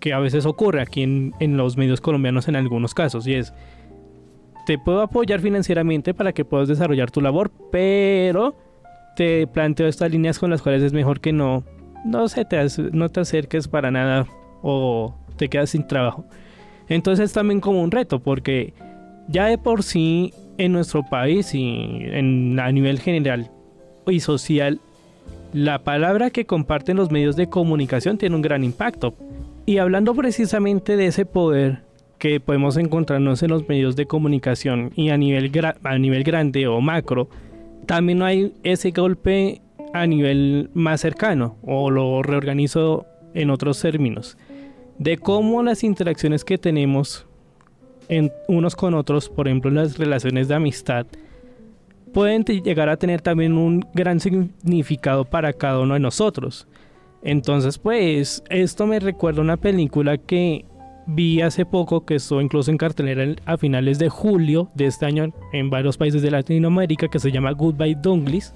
[0.00, 3.52] que a veces ocurre aquí en, en los medios colombianos en algunos casos, y es
[4.66, 8.56] te puedo apoyar financieramente para que puedas desarrollar tu labor, pero
[9.14, 11.64] te planteo estas líneas con las cuales es mejor que no,
[12.04, 12.58] no, se te,
[12.92, 14.26] no te acerques para nada
[14.62, 16.24] o te quedas sin trabajo.
[16.88, 18.74] Entonces es también como un reto, porque
[19.28, 23.50] ya de por sí en nuestro país y en, a nivel general
[24.10, 24.80] y social,
[25.52, 29.14] la palabra que comparten los medios de comunicación tiene un gran impacto.
[29.64, 31.82] Y hablando precisamente de ese poder
[32.18, 35.50] que podemos encontrarnos en los medios de comunicación y a nivel,
[35.82, 37.28] a nivel grande o macro,
[37.86, 39.60] también hay ese golpe
[39.92, 44.36] a nivel más cercano, o lo reorganizo en otros términos,
[44.98, 47.26] de cómo las interacciones que tenemos
[48.08, 51.06] en unos con otros, por ejemplo las relaciones de amistad,
[52.16, 56.66] pueden llegar a tener también un gran significado para cada uno de nosotros.
[57.20, 60.64] Entonces, pues, esto me recuerda una película que
[61.06, 65.30] vi hace poco que estuvo incluso en cartelera a finales de julio de este año
[65.52, 68.54] en varios países de Latinoamérica que se llama Goodbye Douglas.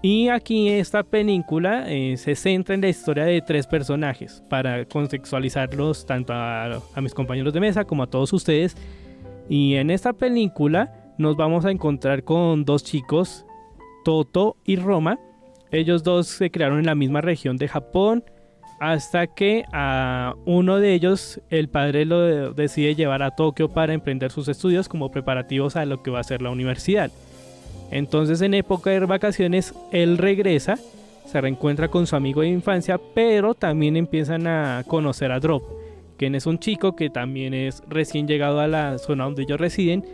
[0.00, 6.06] Y aquí esta película eh, se centra en la historia de tres personajes para contextualizarlos
[6.06, 8.76] tanto a, a mis compañeros de mesa como a todos ustedes.
[9.48, 13.46] Y en esta película nos vamos a encontrar con dos chicos,
[14.04, 15.18] Toto y Roma.
[15.70, 18.24] Ellos dos se crearon en la misma región de Japón
[18.80, 24.30] hasta que a uno de ellos el padre lo decide llevar a Tokio para emprender
[24.30, 27.10] sus estudios como preparativos a lo que va a ser la universidad.
[27.90, 30.78] Entonces en época de vacaciones él regresa,
[31.24, 35.62] se reencuentra con su amigo de infancia, pero también empiezan a conocer a Drop,
[36.18, 40.04] quien es un chico que también es recién llegado a la zona donde ellos residen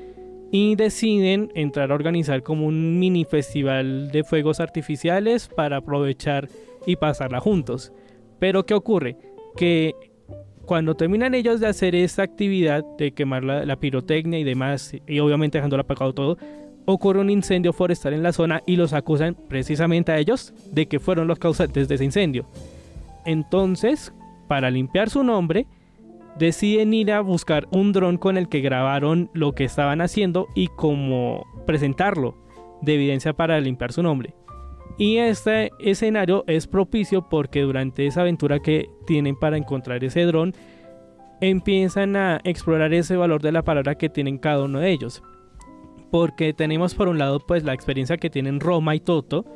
[0.51, 6.49] y deciden entrar a organizar como un mini festival de fuegos artificiales para aprovechar
[6.87, 7.93] y pasarla juntos.
[8.39, 9.17] Pero ¿qué ocurre?
[9.57, 9.95] Que
[10.67, 15.59] cuando terminan ellos de hacer esa actividad de quemar la, pirotecnia y demás, y obviamente
[15.59, 16.39] dejándola apagado todo,
[16.85, 20.99] ocurre un incendio forestal en la zona y los acusan precisamente a ellos de que
[20.99, 22.47] fueron los causantes de ese incendio.
[23.25, 24.13] Entonces,
[24.49, 25.67] para limpiar su nombre,
[26.39, 30.69] deciden ir a buscar un dron con el que grabaron lo que estaban haciendo y
[30.69, 32.37] como presentarlo
[32.83, 34.35] de evidencia para limpiar su nombre.
[34.99, 40.53] Y este escenario es propicio porque durante esa aventura que tienen para encontrar ese dron,
[41.41, 45.23] empiezan a explorar ese valor de la palabra que tienen cada uno de ellos.
[46.11, 49.47] Porque tenemos por un lado pues la experiencia que tienen Roma y Toto,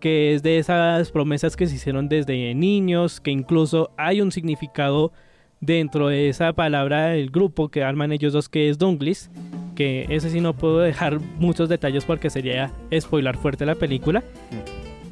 [0.00, 5.12] que es de esas promesas que se hicieron desde niños, que incluso hay un significado
[5.60, 9.30] dentro de esa palabra del grupo que arman ellos dos que es Dunglis,
[9.74, 14.22] que ese sí no puedo dejar muchos detalles porque sería spoilar fuerte la película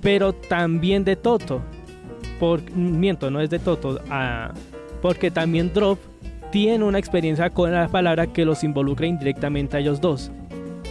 [0.01, 1.61] pero también de Toto.
[2.39, 4.53] Por, miento, no es de Toto, ah,
[5.03, 5.99] porque también Drop
[6.53, 10.31] tiene una experiencia con la palabra que los involucra indirectamente a ellos dos.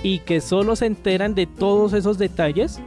[0.04, 2.80] Y que solo se enteran de todos esos detalles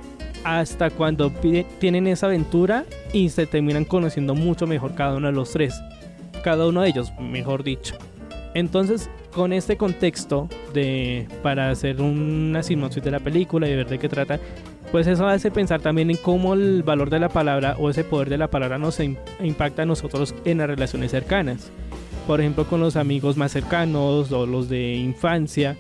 [0.45, 1.33] hasta cuando
[1.79, 5.75] tienen esa aventura y se terminan conociendo mucho mejor cada uno de los tres.
[6.43, 7.97] Cada uno de ellos, mejor dicho.
[8.55, 13.99] Entonces, con este contexto de para hacer una sinopsis de la película y ver de
[13.99, 14.41] qué trata,
[14.91, 18.29] pues eso hace pensar también en cómo el valor de la palabra o ese poder
[18.29, 21.71] de la palabra nos impacta a nosotros en las relaciones cercanas.
[22.27, 25.77] Por ejemplo, con los amigos más cercanos o los de infancia.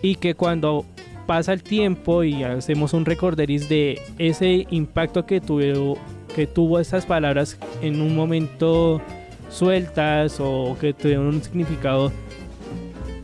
[0.00, 0.86] Y que cuando
[1.26, 5.98] pasa el tiempo y hacemos un recorderis de ese impacto que tuvo,
[6.34, 9.02] que tuvo estas palabras en un momento
[9.48, 12.12] sueltas o que tuvieron un significado,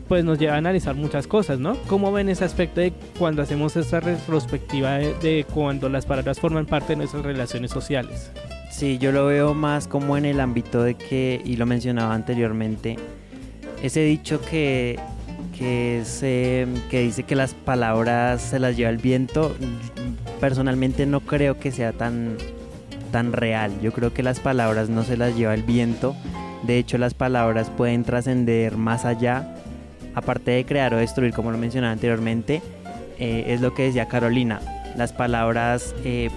[0.07, 1.75] pues nos lleva a analizar muchas cosas, ¿no?
[1.87, 6.93] ¿Cómo ven ese aspecto de cuando hacemos esta retrospectiva de, cuando las palabras forman parte
[6.93, 8.31] de nuestras relaciones sociales?
[8.69, 12.97] Sí, yo lo veo más como en el ámbito de que, y lo mencionaba anteriormente,
[13.81, 14.99] ese dicho que,
[15.57, 19.55] que, se, que dice que las palabras se las lleva el viento,
[20.39, 22.37] personalmente no creo que sea tan,
[23.23, 23.71] real.
[23.81, 26.15] Yo creo que las palabras no se las lleva el viento.
[26.63, 29.55] De hecho, las palabras pueden trascender más allá.
[30.13, 32.61] Aparte de crear o destruir, como lo mencionaba anteriormente,
[33.17, 34.59] eh, es lo que decía Carolina.
[34.95, 36.29] Las palabras, eh,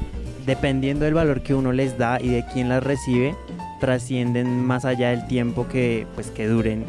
[0.47, 3.35] dependiendo del valor que uno les da y de quién las recibe,
[3.81, 6.85] trascienden más allá del tiempo que, pues, que duren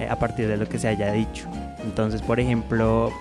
[0.00, 1.48] eh, a partir de lo que se haya dicho.
[1.84, 3.12] Entonces, por ejemplo,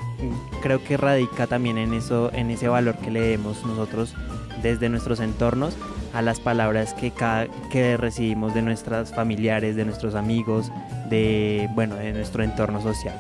[0.61, 4.15] creo que radica también en eso, en ese valor que le demos nosotros
[4.61, 5.75] desde nuestros entornos
[6.13, 10.71] a las palabras que, cada, que recibimos de nuestros familiares, de nuestros amigos,
[11.09, 13.19] de, bueno, de nuestro entorno social.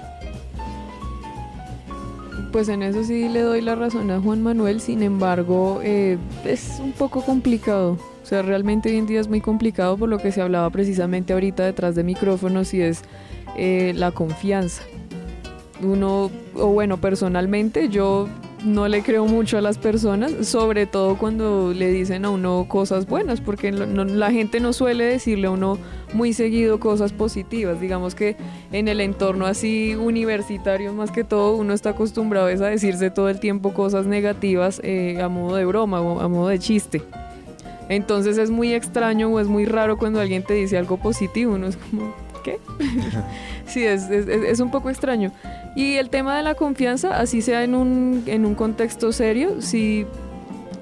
[2.51, 6.81] Pues en eso sí le doy la razón a Juan Manuel, sin embargo eh, es
[6.83, 7.97] un poco complicado.
[8.21, 11.31] O sea, realmente hoy en día es muy complicado por lo que se hablaba precisamente
[11.31, 13.03] ahorita detrás de micrófonos y es
[13.55, 14.83] eh, la confianza.
[15.81, 18.27] Uno, o bueno, personalmente yo
[18.63, 23.07] no le creo mucho a las personas, sobre todo cuando le dicen a uno cosas
[23.07, 25.77] buenas, porque la gente no suele decirle a uno
[26.13, 27.79] muy seguido cosas positivas.
[27.81, 28.35] Digamos que
[28.71, 33.39] en el entorno así universitario más que todo uno está acostumbrado a decirse todo el
[33.39, 37.01] tiempo cosas negativas eh, a modo de broma o a modo de chiste.
[37.89, 41.67] Entonces es muy extraño o es muy raro cuando alguien te dice algo positivo, uno
[41.67, 42.59] es como, ¿qué?
[43.71, 45.31] sí, es, es, es un poco extraño.
[45.75, 50.05] Y el tema de la confianza, así sea en un, en un contexto serio, sí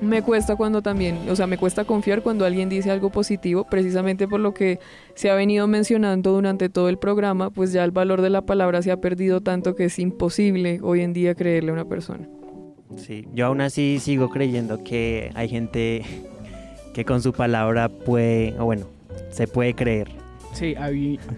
[0.02, 4.28] me cuesta cuando también, o sea, me cuesta confiar cuando alguien dice algo positivo, precisamente
[4.28, 4.80] por lo que
[5.14, 8.82] se ha venido mencionando durante todo el programa, pues ya el valor de la palabra
[8.82, 12.28] se ha perdido tanto que es imposible hoy en día creerle a una persona.
[12.96, 16.04] Sí, yo aún así sigo creyendo que hay gente
[16.94, 18.88] que con su palabra puede, o bueno,
[19.32, 20.19] se puede creer.
[20.54, 20.76] Sí,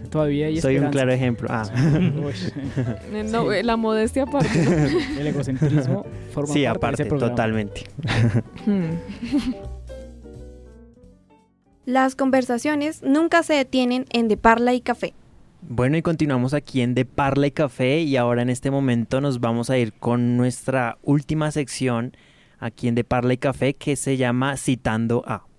[0.10, 1.48] todavía hay Soy un claro ejemplo.
[1.52, 1.64] Ah.
[3.32, 4.64] no, la modestia aparte.
[5.20, 7.36] El egocentrismo forma sí, parte aparte, de ese programa.
[7.36, 7.84] totalmente.
[8.66, 8.96] Hmm.
[11.86, 15.14] Las conversaciones nunca se detienen en De Parla y Café.
[15.62, 19.40] Bueno, y continuamos aquí en De Parla y Café y ahora en este momento nos
[19.40, 22.16] vamos a ir con nuestra última sección
[22.60, 25.51] aquí en De Parla y Café que se llama Citando a.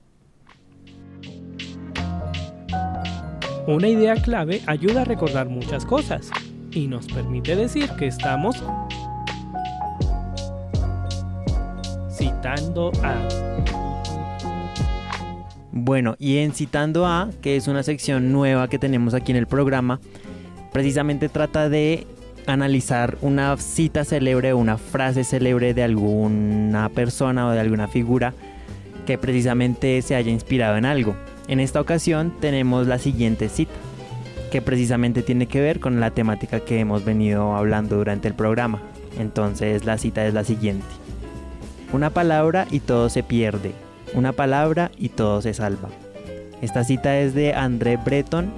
[3.66, 6.30] Una idea clave ayuda a recordar muchas cosas
[6.72, 8.60] y nos permite decir que estamos
[12.10, 13.14] citando a.
[15.70, 19.46] Bueno, y en Citando a, que es una sección nueva que tenemos aquí en el
[19.46, 20.00] programa,
[20.72, 22.06] precisamente trata de
[22.46, 28.34] analizar una cita célebre o una frase célebre de alguna persona o de alguna figura
[29.06, 31.14] que precisamente se haya inspirado en algo.
[31.48, 33.72] En esta ocasión tenemos la siguiente cita,
[34.50, 38.80] que precisamente tiene que ver con la temática que hemos venido hablando durante el programa.
[39.18, 40.86] Entonces la cita es la siguiente.
[41.92, 43.72] Una palabra y todo se pierde.
[44.14, 45.88] Una palabra y todo se salva.
[46.60, 48.50] Esta cita es de André Breton,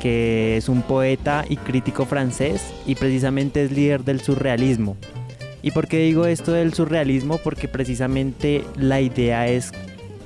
[0.00, 4.96] que es un poeta y crítico francés y precisamente es líder del surrealismo.
[5.62, 7.38] ¿Y por qué digo esto del surrealismo?
[7.38, 9.72] Porque precisamente la idea es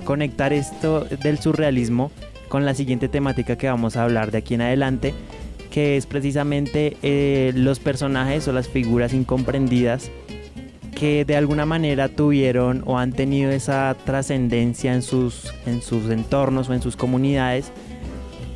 [0.07, 2.11] conectar esto del surrealismo
[2.49, 5.13] con la siguiente temática que vamos a hablar de aquí en adelante,
[5.71, 10.11] que es precisamente eh, los personajes o las figuras incomprendidas
[10.95, 16.71] que de alguna manera tuvieron o han tenido esa trascendencia en sus, en sus entornos
[16.71, 17.71] o en sus comunidades,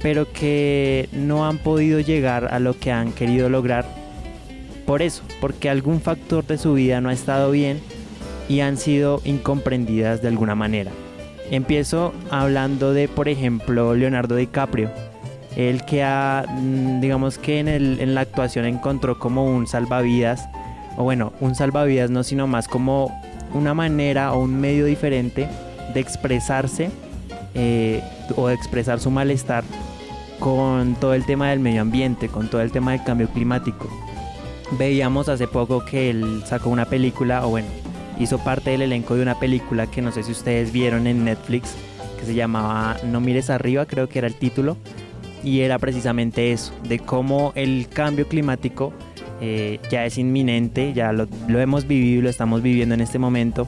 [0.00, 3.85] pero que no han podido llegar a lo que han querido lograr
[4.87, 7.81] por eso, porque algún factor de su vida no ha estado bien
[8.48, 10.90] y han sido incomprendidas de alguna manera.
[11.51, 14.90] Empiezo hablando de, por ejemplo, Leonardo DiCaprio.
[15.57, 20.48] El que ha, mm, digamos que en, el, en la actuación encontró como un salvavidas,
[20.96, 23.11] o bueno, un salvavidas no, sino más como
[23.53, 25.48] una manera o un medio diferente
[25.92, 26.90] de expresarse
[27.55, 28.01] eh,
[28.37, 29.65] o de expresar su malestar
[30.38, 33.88] con todo el tema del medio ambiente, con todo el tema del cambio climático.
[34.79, 37.67] Veíamos hace poco que él sacó una película, o bueno,
[38.21, 41.75] hizo parte del elenco de una película que no sé si ustedes vieron en Netflix,
[42.18, 44.77] que se llamaba No mires arriba, creo que era el título,
[45.42, 48.92] y era precisamente eso, de cómo el cambio climático
[49.40, 53.66] eh, ya es inminente, ya lo, hemos vivido y lo estamos viviendo en este momento.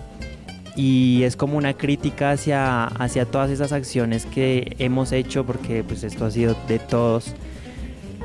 [0.76, 6.02] Y es como una crítica hacia, hacia todas esas acciones que hemos hecho, porque pues
[6.02, 7.34] esto ha sido de todos.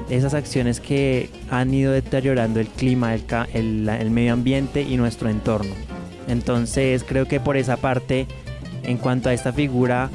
[0.09, 5.73] Esas acciones que han ido deteriorando el clima, el- el medio ambiente y nuestro entorno.
[6.27, 8.27] Entonces creo que por esa parte,
[8.83, 10.09] en cuanto a esta figura,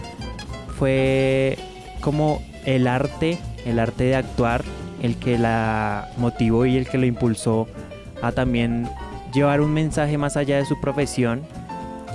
[0.78, 1.58] fue
[2.00, 4.62] como el arte, el arte de actuar,
[5.02, 7.66] el que la motivó y el que lo impulsó
[8.20, 8.88] a también
[9.32, 11.42] llevar un mensaje más allá de su profesión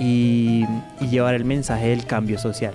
[0.00, 0.64] y,
[1.00, 2.74] y llevar el mensaje del cambio social.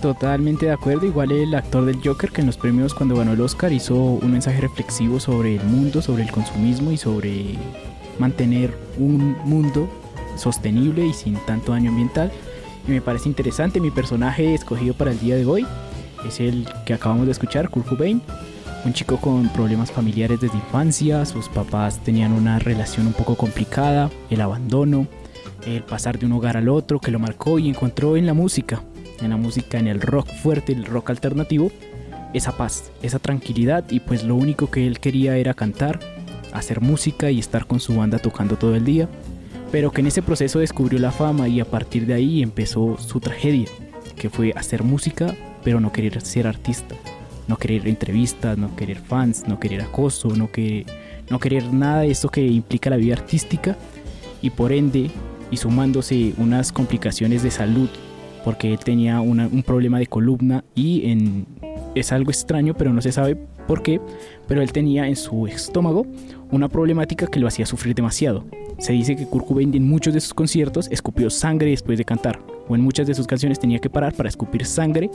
[0.00, 1.06] Totalmente de acuerdo.
[1.06, 4.32] Igual el actor del Joker que en los premios cuando ganó el Oscar hizo un
[4.32, 7.56] mensaje reflexivo sobre el mundo, sobre el consumismo y sobre
[8.20, 9.88] mantener un mundo
[10.36, 12.30] sostenible y sin tanto daño ambiental.
[12.86, 13.80] Y me parece interesante.
[13.80, 15.66] Mi personaje escogido para el día de hoy
[16.26, 18.22] es el que acabamos de escuchar, Kurt Cobain.
[18.84, 21.26] Un chico con problemas familiares desde infancia.
[21.26, 24.10] Sus papás tenían una relación un poco complicada.
[24.30, 25.08] El abandono.
[25.66, 28.82] El pasar de un hogar al otro que lo marcó y encontró en la música
[29.22, 31.70] en la música, en el rock fuerte, el rock alternativo,
[32.32, 36.00] esa paz, esa tranquilidad y pues lo único que él quería era cantar,
[36.52, 39.08] hacer música y estar con su banda tocando todo el día,
[39.70, 43.20] pero que en ese proceso descubrió la fama y a partir de ahí empezó su
[43.20, 43.68] tragedia,
[44.16, 46.94] que fue hacer música pero no querer ser artista,
[47.46, 50.86] no querer entrevistas, no querer fans, no querer acoso, no, que,
[51.28, 53.76] no querer nada de esto que implica la vida artística
[54.42, 55.10] y por ende
[55.50, 57.88] y sumándose unas complicaciones de salud
[58.44, 61.46] porque él tenía un problema de columna y en,
[61.94, 63.36] es algo extraño, pero no se sabe
[63.66, 64.00] por qué,
[64.48, 66.06] pero él tenía en su estómago
[66.50, 68.44] una problemática que lo hacía sufrir demasiado.
[68.78, 72.40] Se dice que Kurt Cobain en muchos de sus conciertos escupió sangre después de cantar,
[72.68, 75.10] o en muchas de sus canciones tenía que parar para escupir sangre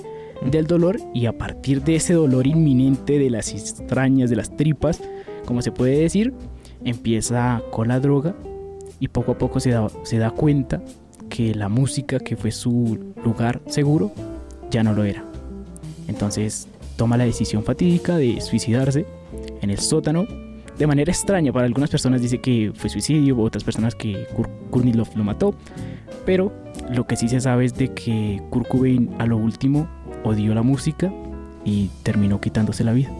[0.51, 5.01] del dolor y a partir de ese dolor inminente de las extrañas, de las tripas,
[5.45, 6.33] como se puede decir,
[6.83, 8.35] empieza con la droga
[8.99, 10.81] y poco a poco se da, se da cuenta
[11.29, 14.11] que la música que fue su lugar seguro
[14.69, 15.34] ya no lo era.
[16.07, 19.05] Entonces toma la decisión fatídica de suicidarse
[19.61, 20.25] en el sótano.
[20.77, 25.07] De manera extraña, para algunas personas dice que fue suicidio, otras personas que Kur- Kurnilov
[25.15, 25.55] lo mató.
[26.25, 26.51] Pero
[26.91, 29.87] lo que sí se sabe es de que Kurt Cobain a lo último
[30.23, 31.11] odió la música
[31.63, 33.11] y terminó quitándose la vida.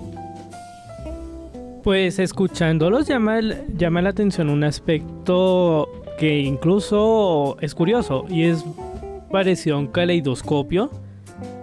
[1.84, 3.40] Pues escuchándolos llama,
[3.78, 8.66] llama la atención un aspecto que incluso es curioso y es
[9.32, 10.90] parecido a un caleidoscopio.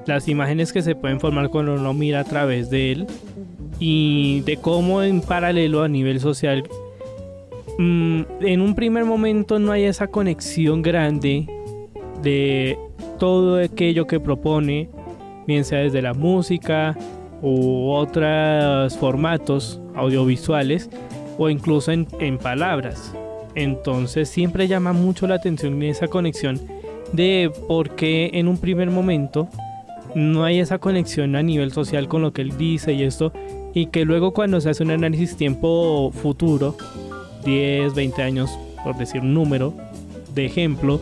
[0.07, 3.07] Las imágenes que se pueden formar cuando uno mira a través de él
[3.79, 6.65] y de cómo en paralelo a nivel social
[7.79, 11.47] mm, en un primer momento no hay esa conexión grande
[12.23, 12.79] de
[13.19, 14.89] todo aquello que propone,
[15.47, 16.97] bien sea desde la música
[17.41, 20.91] u otros formatos audiovisuales
[21.39, 23.15] o incluso en, en palabras.
[23.55, 26.61] Entonces siempre llama mucho la atención esa conexión
[27.13, 29.49] de por qué en un primer momento
[30.15, 33.33] no hay esa conexión a nivel social con lo que él dice y esto
[33.75, 36.77] y que luego cuando se hace un análisis tiempo futuro
[37.45, 38.51] 10, 20 años
[38.85, 39.75] por decir un número
[40.35, 41.01] de ejemplo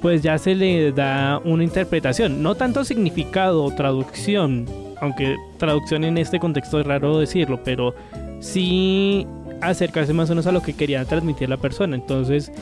[0.00, 4.66] pues ya se le da una interpretación no tanto significado o traducción
[5.00, 7.94] aunque traducción en este contexto es raro decirlo pero
[8.40, 9.26] sí
[9.60, 12.52] acercarse más o menos a lo que quería transmitir la persona entonces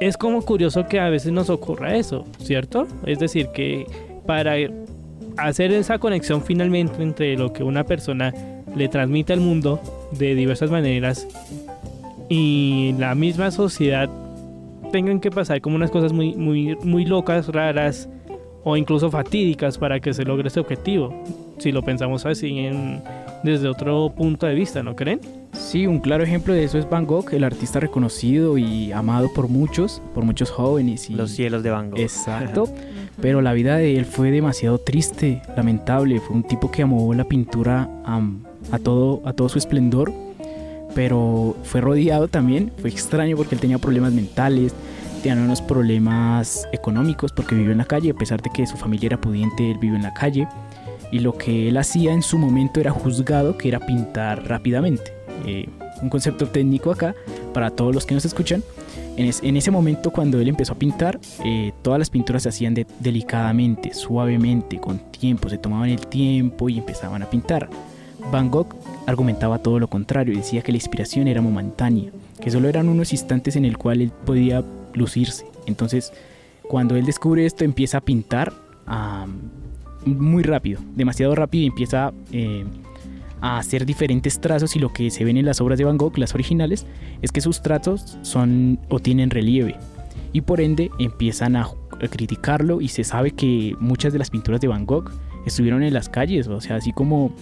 [0.00, 2.86] es como curioso que a veces nos ocurra eso, ¿cierto?
[3.04, 3.86] Es decir, que
[4.26, 4.54] para
[5.36, 8.32] hacer esa conexión finalmente entre lo que una persona
[8.76, 9.80] le transmite al mundo
[10.12, 11.26] de diversas maneras
[12.28, 14.08] y la misma sociedad
[14.92, 18.08] tengan que pasar como unas cosas muy, muy, muy locas, raras
[18.64, 21.12] o incluso fatídicas para que se logre ese objetivo.
[21.58, 23.02] Si lo pensamos así en-
[23.42, 25.20] desde otro punto de vista, ¿no creen?
[25.52, 29.48] Sí, un claro ejemplo de eso es Van Gogh, el artista reconocido y amado por
[29.48, 31.10] muchos, por muchos jóvenes.
[31.10, 31.14] Y...
[31.14, 31.98] Los cielos de Van Gogh.
[32.00, 32.68] Exacto.
[33.20, 36.20] Pero la vida de él fue demasiado triste, lamentable.
[36.20, 40.12] Fue un tipo que amó la pintura a, todo, a todo su esplendor.
[40.94, 42.72] Pero fue rodeado también.
[42.80, 44.74] Fue extraño porque él tenía problemas mentales.
[45.22, 48.10] Tenía unos problemas económicos porque vivió en la calle.
[48.10, 50.48] A pesar de que su familia era pudiente, él vivió en la calle.
[51.10, 55.12] Y lo que él hacía en su momento era juzgado, que era pintar rápidamente.
[55.46, 55.68] Eh,
[56.00, 57.14] un concepto técnico acá
[57.52, 58.62] para todos los que nos escuchan.
[59.16, 62.48] En, es- en ese momento cuando él empezó a pintar, eh, todas las pinturas se
[62.48, 67.68] hacían de- delicadamente, suavemente, con tiempo, se tomaban el tiempo y empezaban a pintar.
[68.30, 68.74] Van Gogh
[69.06, 72.10] argumentaba todo lo contrario, decía que la inspiración era momentánea,
[72.40, 74.62] que solo eran unos instantes en el cual él podía
[74.94, 75.44] lucirse.
[75.66, 76.12] Entonces,
[76.62, 78.52] cuando él descubre esto, empieza a pintar
[80.06, 82.64] muy rápido, demasiado rápido y empieza eh,
[83.42, 86.16] a hacer diferentes trazos y lo que se ven en las obras de Van Gogh,
[86.16, 86.86] las originales,
[87.20, 89.76] es que sus trazos son o tienen relieve
[90.32, 94.60] y por ende empiezan a, a criticarlo y se sabe que muchas de las pinturas
[94.60, 95.10] de Van Gogh
[95.44, 97.34] estuvieron en las calles, o sea, así como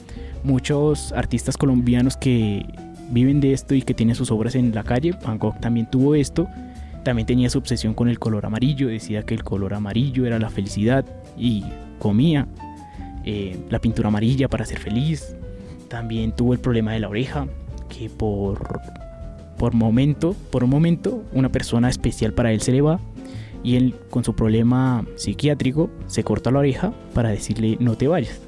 [0.42, 2.64] muchos artistas colombianos que
[3.10, 6.14] viven de esto y que tienen sus obras en la calle, Van Gogh también tuvo
[6.14, 6.48] esto,
[7.04, 10.48] también tenía su obsesión con el color amarillo, decía que el color amarillo era la
[10.48, 11.04] felicidad
[11.36, 11.62] y
[11.98, 12.48] comía
[13.24, 15.36] eh, la pintura amarilla para ser feliz,
[15.90, 17.46] también tuvo el problema de la oreja,
[17.90, 18.80] que por,
[19.58, 23.00] por momento, por un momento, una persona especial para él se le va
[23.62, 28.40] y él con su problema psiquiátrico se corta la oreja para decirle no te vayas.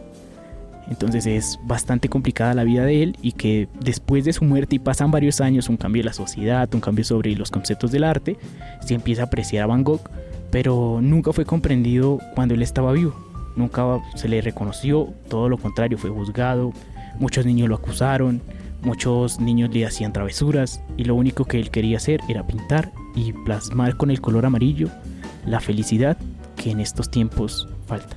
[0.89, 4.79] Entonces es bastante complicada la vida de él y que después de su muerte y
[4.79, 8.37] pasan varios años, un cambio en la sociedad, un cambio sobre los conceptos del arte,
[8.81, 10.03] se empieza a apreciar a Van Gogh,
[10.51, 13.15] pero nunca fue comprendido cuando él estaba vivo.
[13.57, 16.73] Nunca se le reconoció, todo lo contrario, fue juzgado,
[17.23, 18.43] Muchos niños lo acusaron,
[18.83, 23.33] muchos niños le hacían travesuras y lo único que él quería hacer era pintar y
[23.33, 24.89] plasmar con el color amarillo
[25.47, 26.19] la felicidad
[26.57, 28.17] que en estos tiempos falta.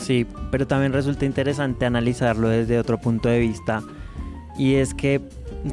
[0.00, 3.82] Sí, pero también resulta interesante analizarlo desde otro punto de vista
[4.56, 5.20] y es que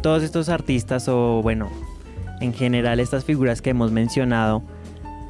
[0.01, 1.69] todos estos artistas o bueno,
[2.41, 4.61] en general estas figuras que hemos mencionado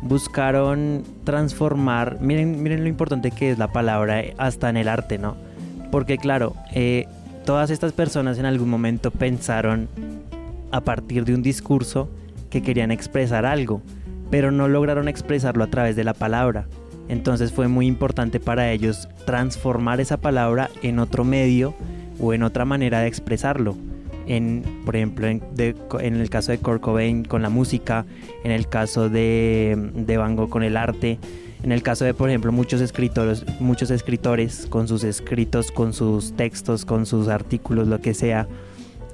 [0.01, 5.37] buscaron transformar, miren, miren lo importante que es la palabra hasta en el arte, ¿no?
[5.91, 7.07] Porque claro, eh,
[7.47, 9.87] todas estas personas en algún momento pensaron
[10.69, 12.09] a partir de un discurso
[12.49, 13.81] que querían expresar algo,
[14.29, 16.67] pero no lograron expresarlo a través de la palabra.
[17.07, 21.73] Entonces fue muy importante para ellos transformar esa palabra en otro medio
[22.19, 23.77] o en otra manera de expresarlo.
[24.27, 25.41] En, por ejemplo, en,
[26.17, 28.05] el caso de Kurt Cobain con la música,
[28.43, 31.17] en el caso de, de Van con el arte,
[31.63, 36.33] en el caso de, por ejemplo, muchos escritores, muchos escritores con sus escritos, con sus
[36.33, 38.47] textos, con sus artículos, lo que sea,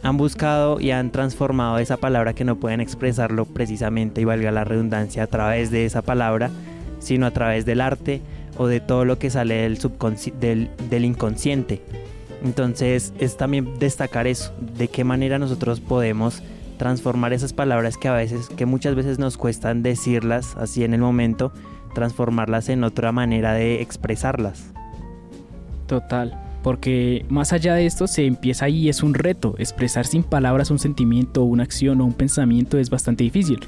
[0.01, 4.65] han buscado y han transformado esa palabra que no pueden expresarlo precisamente y valga la
[4.65, 6.51] redundancia a través de esa palabra,
[6.99, 8.21] sino a través del arte
[8.57, 9.79] o de todo lo que sale del,
[10.39, 11.81] del, del inconsciente.
[12.43, 16.43] Entonces es también destacar eso, de qué manera nosotros podemos
[16.77, 20.99] transformar esas palabras que a veces, que muchas veces nos cuestan decirlas así en el
[20.99, 21.53] momento,
[21.93, 24.73] transformarlas en otra manera de expresarlas.
[25.87, 29.55] Total, porque más allá de esto se empieza ahí, es un reto.
[29.57, 33.59] Expresar sin palabras un sentimiento, una acción o un pensamiento es bastante difícil.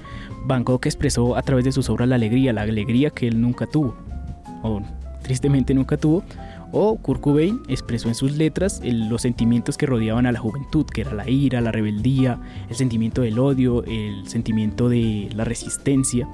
[0.46, 3.66] Van Gogh expresó a través de sus obras la alegría, la alegría que él nunca
[3.66, 3.96] tuvo,
[4.64, 4.82] o
[5.24, 6.24] tristemente nunca tuvo.
[6.72, 11.02] O Kurt Cobain expresó en sus letras los sentimientos que rodeaban a la juventud, que
[11.02, 16.28] era la ira, la rebeldía, el sentimiento del odio, el sentimiento de la resistencia.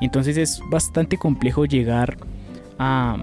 [0.00, 2.16] Entonces es bastante complejo llegar
[2.78, 3.16] a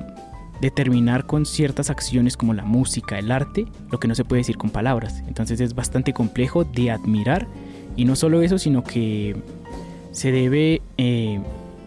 [0.62, 4.58] determinar con ciertas acciones como la música, el arte, lo que no se puede decir
[4.58, 5.24] con palabras.
[5.28, 7.48] Entonces es bastante complejo de admirar
[7.96, 9.36] y no solo eso, sino que
[10.12, 11.42] se debe eh,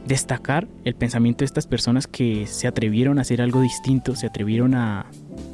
[0.07, 4.75] destacar el pensamiento de estas personas que se atrevieron a hacer algo distinto, se atrevieron
[4.75, 5.07] a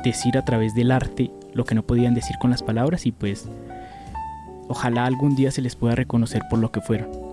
[0.02, 3.48] decir a través del arte lo que no podían decir con las palabras y pues
[4.68, 7.29] ojalá algún día se les pueda reconocer por lo que fueron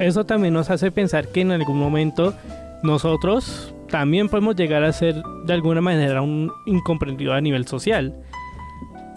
[0.00, 2.34] eso también nos hace pensar que en algún momento
[2.82, 8.14] nosotros también podemos llegar a ser de alguna manera un incomprendido a nivel social.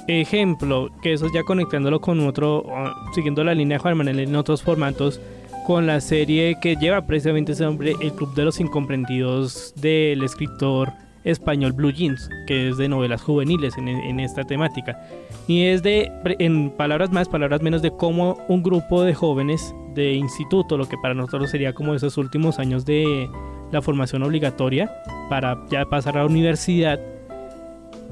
[0.08, 2.66] Ejemplo, que eso ya conectándolo con otro,
[3.16, 5.22] siguiendo la línea de Juan Manuel en otros formatos,
[5.66, 10.92] con la serie que lleva precisamente ese nombre, El Club de los Incomprendidos del escritor
[11.24, 15.00] español Blue Jeans, que es de novelas juveniles en, esta temática.
[15.48, 20.14] Y es de, en palabras más, palabras menos, de cómo un grupo de jóvenes de
[20.14, 23.30] instituto, lo que para nosotros sería como esos últimos años de
[23.72, 24.92] la formación obligatoria
[25.30, 27.00] para ya pasar a la universidad,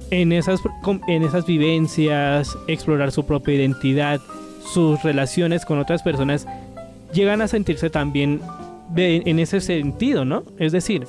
[0.10, 0.60] en esas,
[1.08, 4.20] en esas vivencias, explorar su propia identidad,
[4.74, 6.48] sus relaciones con otras personas,
[7.14, 8.42] llegan a sentirse también
[8.96, 10.44] en ese sentido, ¿no?
[10.58, 11.08] Es decir,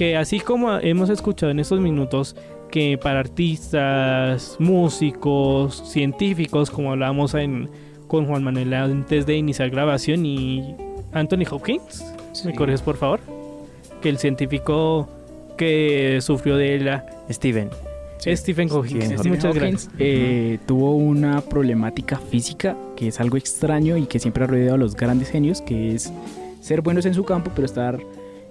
[0.00, 2.34] que así como hemos escuchado en estos minutos,
[2.70, 7.68] que para artistas, músicos, científicos, como hablábamos en
[8.08, 10.74] con Juan Manuel antes de iniciar grabación y
[11.12, 12.02] Anthony Hopkins.
[12.46, 13.20] ¿Me corres por favor?
[14.00, 15.06] Que el científico
[15.58, 17.04] que sufrió de la...
[17.28, 17.68] Steven.
[18.20, 19.18] Stephen Hawking.
[19.28, 19.90] Muchas gracias.
[19.98, 24.78] Eh, tuvo una problemática física que es algo extraño y que siempre ha rodeado a
[24.78, 26.10] los grandes genios, que es
[26.62, 28.00] ser buenos en su campo, pero estar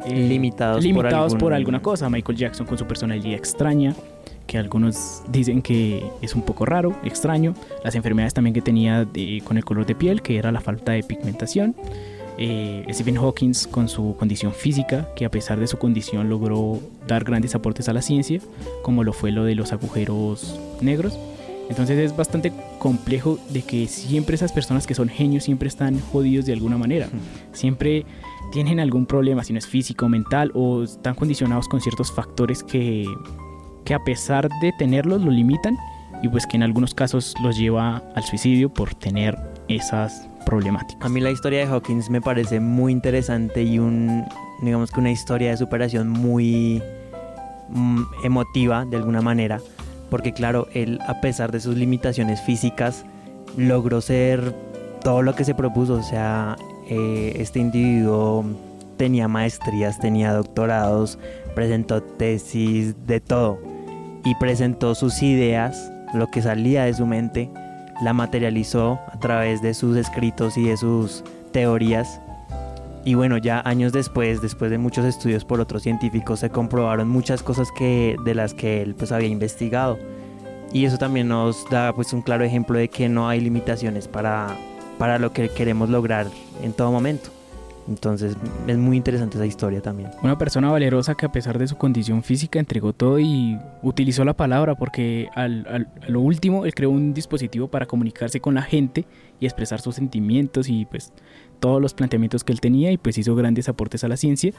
[0.05, 2.09] eh, limitados, limitados por, por, alguna cosa.
[2.09, 3.95] Michael Jackson con su personalidad extraña
[4.49, 7.53] que algunos dicen que es un poco raro, extraño.
[7.83, 9.07] Las enfermedades también que tenía
[9.43, 11.75] con el color de piel, que era la falta de pigmentación.
[12.39, 17.25] eh, Stephen Hawking con su condición física, que a pesar de su condición logró dar
[17.25, 18.39] grandes aportes a la ciencia,
[18.81, 21.19] como lo fue lo de los agujeros negros.
[21.69, 26.47] Entonces es bastante complejo de que siempre esas personas que son genios siempre están jodidos
[26.47, 27.07] de alguna manera.
[27.53, 28.05] Siempre
[28.51, 33.05] tienen algún problema, si no es físico, mental o están condicionados con ciertos factores que,
[33.85, 35.77] que a pesar de tenerlos lo limitan
[36.21, 39.37] y pues que en algunos casos los lleva al suicidio por tener
[39.67, 41.03] esas problemáticas.
[41.05, 44.25] A mí la historia de Hawkins me parece muy interesante y un,
[44.61, 46.81] digamos que una historia de superación muy
[47.69, 49.59] mm, emotiva de alguna manera,
[50.09, 53.05] porque claro, él a pesar de sus limitaciones físicas
[53.57, 54.55] logró ser
[55.03, 56.57] todo lo que se propuso, o sea,
[56.89, 58.43] eh, este individuo
[58.97, 61.19] tenía maestrías, tenía doctorados,
[61.55, 63.59] presentó tesis, de todo,
[64.25, 67.49] y presentó sus ideas, lo que salía de su mente,
[68.01, 72.19] la materializó a través de sus escritos y de sus teorías.
[73.05, 77.43] Y bueno, ya años después, después de muchos estudios por otros científicos, se comprobaron muchas
[77.43, 79.97] cosas que, de las que él pues había investigado.
[80.73, 84.55] Y eso también nos da pues un claro ejemplo de que no hay limitaciones para,
[84.99, 86.27] para lo que queremos lograr
[86.61, 87.31] en todo momento.
[87.87, 88.37] Entonces
[88.67, 90.11] es muy interesante esa historia también.
[90.21, 94.35] Una persona valerosa que a pesar de su condición física entregó todo y utilizó la
[94.35, 99.05] palabra porque al, a lo último él creó un dispositivo para comunicarse con la gente
[99.39, 101.11] y expresar sus sentimientos y pues
[101.59, 104.53] todos los planteamientos que él tenía y pues hizo grandes aportes a la ciencia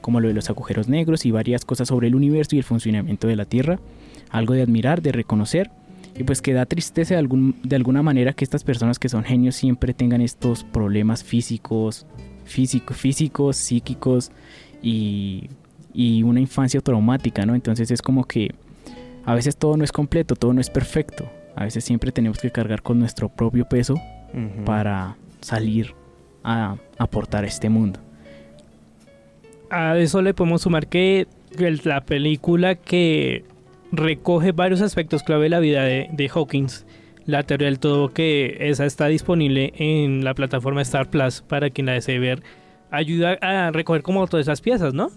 [0.00, 3.26] como lo de los agujeros negros y varias cosas sobre el universo y el funcionamiento
[3.26, 3.80] de la Tierra.
[4.30, 5.72] Algo de admirar, de reconocer
[6.18, 9.22] y pues que da tristeza de, algún, de alguna manera que estas personas que son
[9.22, 12.06] genios siempre tengan estos problemas físicos,
[12.44, 14.32] físico, físicos, psíquicos
[14.82, 15.48] y,
[15.94, 17.54] y, una infancia traumática, ¿no?
[17.54, 18.52] Entonces es como que
[19.24, 21.30] a veces todo no es completo, todo no es perfecto.
[21.54, 24.64] A veces siempre tenemos que cargar con nuestro propio peso uh -huh.
[24.64, 25.94] para salir
[26.42, 28.00] a aportar a este mundo.
[29.70, 31.28] A eso le podemos sumar que
[31.84, 33.44] la película que
[33.92, 36.86] recoge varios aspectos clave de la vida de, de Hawkins.
[37.24, 41.86] La teoría del todo que esa está disponible en la plataforma Star Plus para quien
[41.86, 42.42] la desee ver
[42.90, 45.10] ayuda a recoger como todas esas piezas no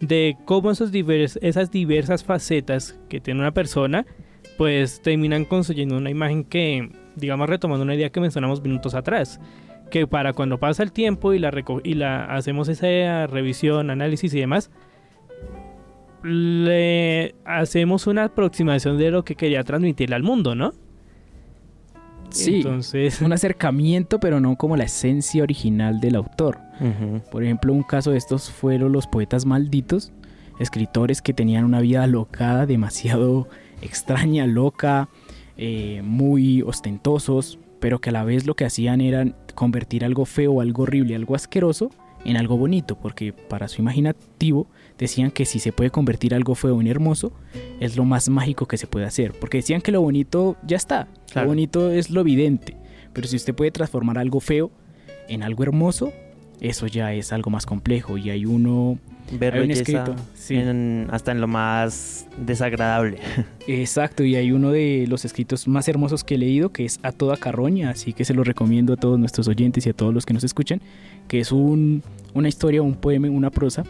[0.00, 4.06] de cómo esos divers, esas diversas facetas que tiene una persona
[4.56, 9.40] pues terminan construyendo una imagen que digamos retomando una idea que mencionamos minutos atrás
[9.90, 11.52] que para cuando pasa el tiempo y la,
[11.82, 14.70] y la hacemos esa revisión análisis y demás
[16.22, 20.72] le hacemos una aproximación de lo que quería transmitirle al mundo no
[22.30, 23.20] Sí, Entonces...
[23.20, 26.58] un acercamiento, pero no como la esencia original del autor.
[26.80, 27.20] Uh -huh.
[27.30, 30.12] Por ejemplo, un caso de estos fueron los poetas malditos,
[30.58, 33.48] escritores que tenían una vida alocada, demasiado
[33.82, 35.08] extraña, loca,
[35.56, 40.60] eh, muy ostentosos, pero que a la vez lo que hacían era convertir algo feo,
[40.60, 41.90] algo horrible, algo asqueroso
[42.24, 44.66] en algo bonito, porque para su imaginativo
[44.98, 47.32] decían que si se puede convertir algo feo en hermoso,
[47.80, 51.08] es lo más mágico que se puede hacer, porque decían que lo bonito ya está,
[51.30, 51.46] claro.
[51.46, 52.76] lo bonito es lo evidente,
[53.12, 54.70] pero si usted puede transformar algo feo
[55.28, 56.12] en algo hermoso,
[56.60, 58.98] eso ya es algo más complejo y hay uno
[59.32, 60.54] ver hay un escrito sí.
[60.54, 63.18] en, hasta en lo más desagradable.
[63.66, 67.12] Exacto, y hay uno de los escritos más hermosos que he leído que es A
[67.12, 70.24] Toda Carroña, así que se lo recomiendo a todos nuestros oyentes y a todos los
[70.24, 70.80] que nos escuchan,
[71.28, 72.02] que es un,
[72.34, 73.84] una historia, un poema, una prosa,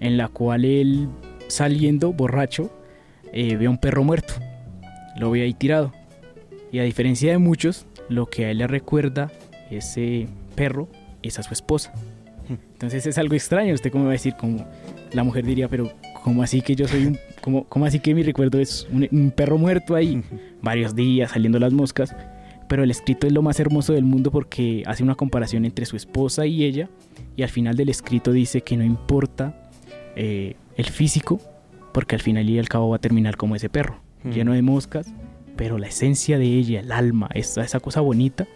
[0.00, 1.08] en la cual él
[1.48, 2.70] saliendo borracho
[3.32, 4.34] eh, ve a un perro muerto,
[5.16, 5.92] lo ve ahí tirado,
[6.70, 9.32] y a diferencia de muchos, lo que a él le recuerda
[9.70, 10.88] ese perro
[11.22, 11.92] es a su esposa.
[12.48, 14.66] Entonces es algo extraño, usted cómo va a decir, como
[15.12, 15.90] la mujer diría, pero
[16.22, 19.30] ¿cómo así que yo soy un, cómo, cómo así que mi recuerdo es un, un,
[19.30, 20.22] perro muerto ahí,
[20.62, 22.14] varios días saliendo las moscas?
[22.68, 25.96] Pero el escrito es lo más hermoso del mundo porque hace una comparación entre su
[25.96, 26.88] esposa y ella
[27.36, 29.70] y al final del escrito dice que no importa
[30.16, 31.40] eh, el físico
[31.92, 34.30] porque al final y al cabo va a terminar como ese perro, mm.
[34.30, 35.12] lleno de moscas,
[35.56, 38.46] pero la esencia de ella, el alma, esa, esa cosa bonita,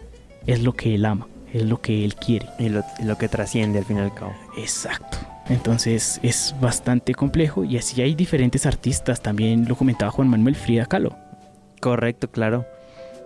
[0.45, 2.47] es lo que él ama es lo que él quiere.
[2.59, 4.33] Y lo, lo, que trasciende al fin y al cabo.
[4.57, 5.17] Exacto.
[5.49, 9.21] Entonces es bastante complejo y así hay diferentes artistas.
[9.21, 11.15] También lo comentaba Juan Manuel Frida Kahlo.
[11.81, 12.65] Correcto, claro.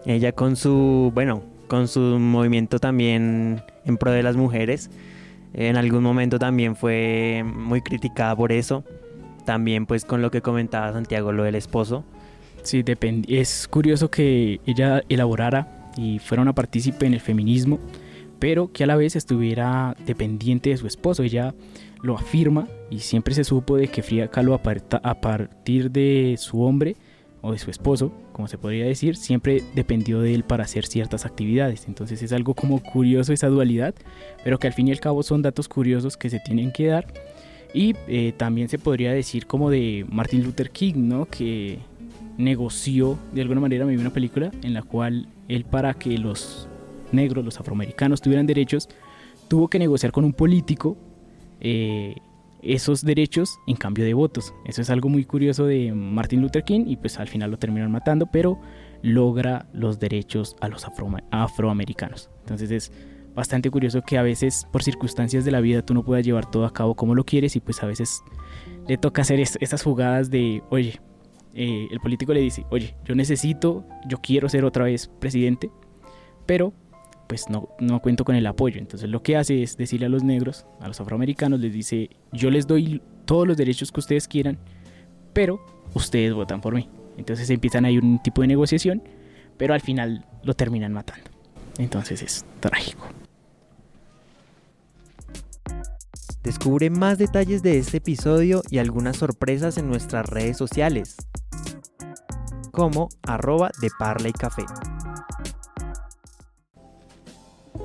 [0.06, 4.89] Ella con su, bueno, con su movimiento también en pro de las mujeres.
[5.54, 8.84] En algún momento también fue muy criticada por eso.
[9.45, 12.04] También pues con lo que comentaba Santiago, lo del esposo.
[12.64, 12.84] Sí,
[13.28, 17.80] es curioso que ella elaborara y fuera una partícipe en el feminismo
[18.43, 21.24] pero que a la vez estuviera dependiente de su esposo.
[21.24, 21.56] Ella
[22.01, 26.97] lo afirma y siempre se supo de que Frida Kahlo a partir de su hombre
[27.44, 31.26] o de su esposo, como se podría decir, siempre dependió de él para hacer ciertas
[31.26, 31.89] actividades.
[31.89, 33.94] Entonces es algo como curioso esa dualidad,
[34.46, 37.06] pero que al fin y al cabo son datos curiosos que se tienen que dar.
[37.74, 41.26] Y eh, también se podría decir como de Martin Luther King, ¿no?
[41.26, 41.80] Que
[42.38, 46.70] negoció de alguna manera, me vi una película en la cual él para que los
[47.12, 48.88] negros, los afroamericanos tuvieran derechos,
[49.50, 50.96] tuvo que negociar con un político
[51.60, 52.16] eh,
[52.64, 54.53] esos derechos en cambio de votos.
[54.66, 57.91] Eso es algo muy curioso de Martin Luther King y pues al final lo terminan
[57.91, 58.59] matando, pero
[59.01, 60.86] logra los derechos a los
[61.32, 62.30] afroamericanos.
[62.39, 62.91] Entonces es
[63.36, 66.66] bastante curioso que a veces por circunstancias de la vida tú no puedas llevar todo
[66.66, 68.24] a cabo como lo quieres y pues a veces
[68.88, 70.99] le toca hacer esas jugadas de, oye,
[71.53, 75.72] eh, el político le dice, oye, yo necesito, yo quiero ser otra vez presidente,
[76.45, 76.74] pero
[77.28, 78.80] pues no, no cuento con el apoyo.
[78.80, 82.49] Entonces lo que hace es decirle a los negros, a los afroamericanos, les dice, yo
[82.49, 84.57] les doy todos los derechos que ustedes quieran,
[85.34, 86.89] pero ustedes votan por mí.
[87.17, 89.03] Entonces empiezan ahí un tipo de negociación,
[89.57, 91.30] pero al final lo terminan matando.
[91.78, 93.07] Entonces es trágico.
[96.43, 101.15] Descubre más detalles de este episodio y algunas sorpresas en nuestras redes sociales,
[102.71, 104.65] como arroba de Parla y Café.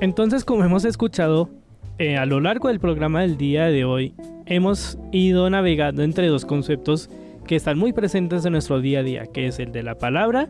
[0.01, 1.49] Entonces, como hemos escuchado,
[1.97, 4.13] eh, a lo largo del programa del día de hoy,
[4.45, 7.09] hemos ido navegando entre dos conceptos
[7.45, 10.47] que están muy presentes en nuestro día a día, que es el de la palabra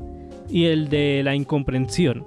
[0.49, 2.25] y el de la incomprensión.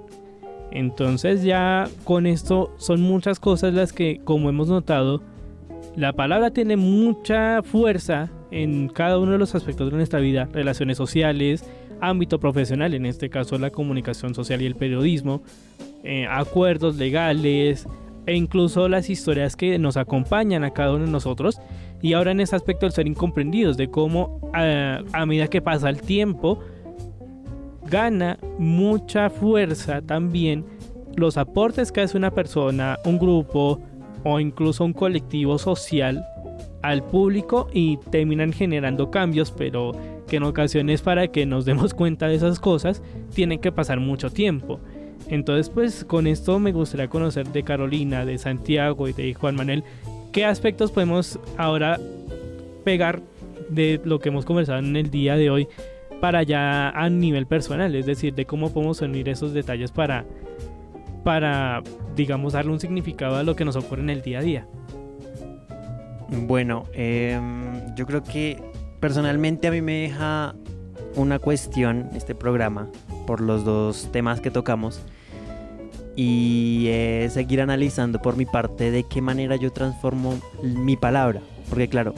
[0.71, 5.21] Entonces ya con esto son muchas cosas las que, como hemos notado,
[5.95, 10.97] la palabra tiene mucha fuerza en cada uno de los aspectos de nuestra vida, relaciones
[10.97, 11.65] sociales,
[12.01, 15.41] ámbito profesional, en este caso la comunicación social y el periodismo,
[16.03, 17.87] eh, acuerdos legales
[18.27, 21.59] e incluso las historias que nos acompañan a cada uno de nosotros.
[22.01, 25.89] Y ahora en ese aspecto el ser incomprendidos, de cómo eh, a medida que pasa
[25.89, 26.59] el tiempo,
[27.89, 30.63] gana mucha fuerza también
[31.15, 33.79] los aportes que hace una persona, un grupo
[34.23, 36.23] o incluso un colectivo social
[36.83, 39.93] al público y terminan generando cambios, pero
[40.27, 43.01] que en ocasiones para que nos demos cuenta de esas cosas
[43.33, 44.79] tienen que pasar mucho tiempo.
[45.29, 49.83] Entonces, pues con esto me gustaría conocer de Carolina, de Santiago y de Juan Manuel,
[50.33, 51.99] qué aspectos podemos ahora
[52.83, 53.21] pegar
[53.69, 55.67] de lo que hemos conversado en el día de hoy
[56.19, 60.25] para ya a nivel personal, es decir, de cómo podemos unir esos detalles para,
[61.23, 61.81] para
[62.15, 64.67] digamos, darle un significado a lo que nos ocurre en el día a día.
[66.29, 68.61] Bueno, em, yo creo que
[68.99, 70.55] personalmente a mí me deja
[71.15, 72.89] una cuestión este programa
[73.27, 75.01] por los dos temas que tocamos
[76.15, 76.89] y
[77.29, 81.41] seguir analizando por mi parte de qué manera yo transformo mi palabra.
[81.69, 82.13] Porque claro,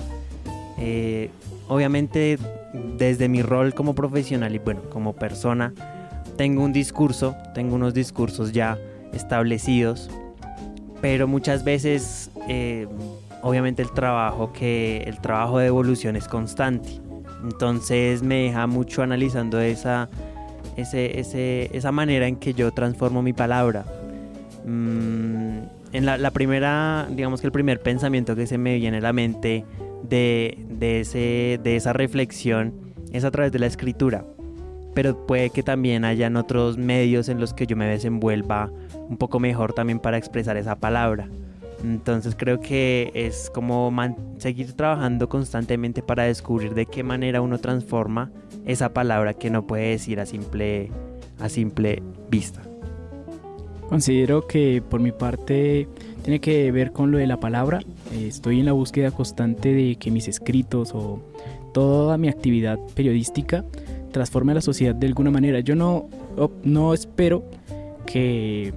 [0.77, 1.29] eh,
[1.67, 2.37] obviamente
[2.97, 5.73] desde mi rol como profesional y bueno, como persona,
[6.37, 8.77] tengo un discurso, tengo unos discursos ya
[9.13, 10.09] establecidos,
[11.01, 12.87] pero muchas veces eh,
[13.45, 16.99] obviamente el trabajo que el trabajo de evolución es constante.
[17.43, 20.09] Entonces me deja mucho analizando esa
[20.75, 23.85] ese, esa manera en que yo transformo mi palabra.
[24.65, 25.59] Mm,
[25.93, 29.63] en la, primera, digamos que el primer pensamiento que se me viene a la mente
[30.01, 32.73] de, ese, de esa reflexión
[33.13, 34.25] es a través de la escritura.
[34.95, 38.71] Pero puede que también hayan otros medios en los que yo me desenvuelva
[39.07, 41.29] un poco mejor también para expresar esa palabra.
[41.85, 43.93] Entonces creo que es como
[44.39, 48.31] seguir trabajando constantemente para descubrir de qué manera uno transforma
[48.65, 50.89] esa palabra que no puede decir a simple,
[51.39, 52.63] a simple vista.
[53.87, 55.87] Considero que por mi parte
[56.23, 57.81] tiene que ver con lo de la palabra.
[58.11, 61.21] Estoy en la búsqueda constante de que mis escritos o
[61.71, 63.63] toda mi actividad periodística
[64.11, 65.59] transforme a la sociedad de alguna manera.
[65.59, 66.09] Yo no,
[66.63, 67.43] no espero
[68.07, 68.73] que,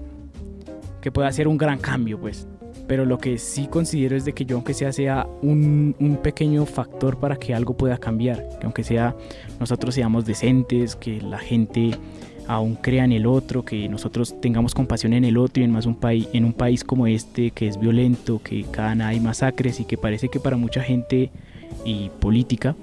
[1.00, 2.46] que pueda hacer un gran cambio, pues
[2.88, 6.66] pero lo que sí considero es de que yo aunque sea sea un, un, pequeño
[6.66, 9.14] factor para que algo pueda cambiar, que aunque sea
[9.60, 11.92] nosotros seamos decentes, que la gente
[12.48, 15.84] aún crea en el otro, que nosotros tengamos compasión en el otro y en más
[15.84, 19.78] un país en un país como este que es violento, que cada nada hay masacres
[19.80, 21.30] y que parece que para mucha gente
[21.84, 22.74] y política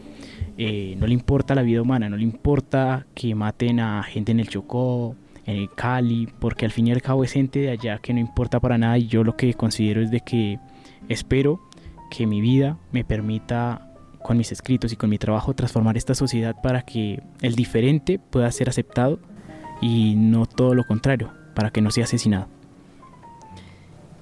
[0.57, 4.39] eh, no le importa la vida humana, no le importa que maten a gente en
[4.39, 5.15] el Chocó,
[5.45, 8.19] en el Cali, porque al fin y al cabo es gente de allá que no
[8.19, 10.59] importa para nada y yo lo que considero es de que
[11.07, 11.59] espero
[12.09, 13.93] que mi vida me permita
[14.23, 18.51] con mis escritos y con mi trabajo transformar esta sociedad para que el diferente pueda
[18.51, 19.19] ser aceptado
[19.81, 22.47] y no todo lo contrario, para que no sea asesinado.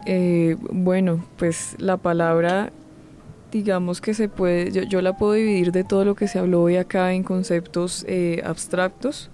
[0.06, 2.74] Eh, bueno, pues la palabra
[3.54, 6.64] digamos que se puede, yo, yo, la puedo dividir de todo lo que se habló
[6.64, 9.30] hoy acá en conceptos eh, abstractos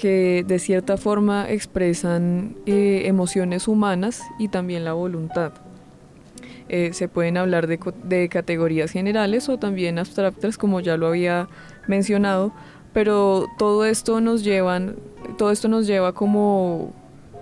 [0.00, 5.52] que de cierta forma expresan eh, emociones humanas y también la voluntad.
[6.70, 11.48] Eh, se pueden hablar de, categorías generales o también abstractas, como ya lo había
[11.86, 12.50] mencionado,
[12.94, 14.96] pero todo esto nos llevan,
[15.36, 16.94] todo esto nos lleva como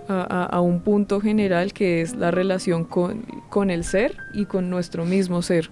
[0.09, 4.69] a, a, un punto general que es la relación con, con el ser y con
[4.69, 5.69] nuestro mismo ser.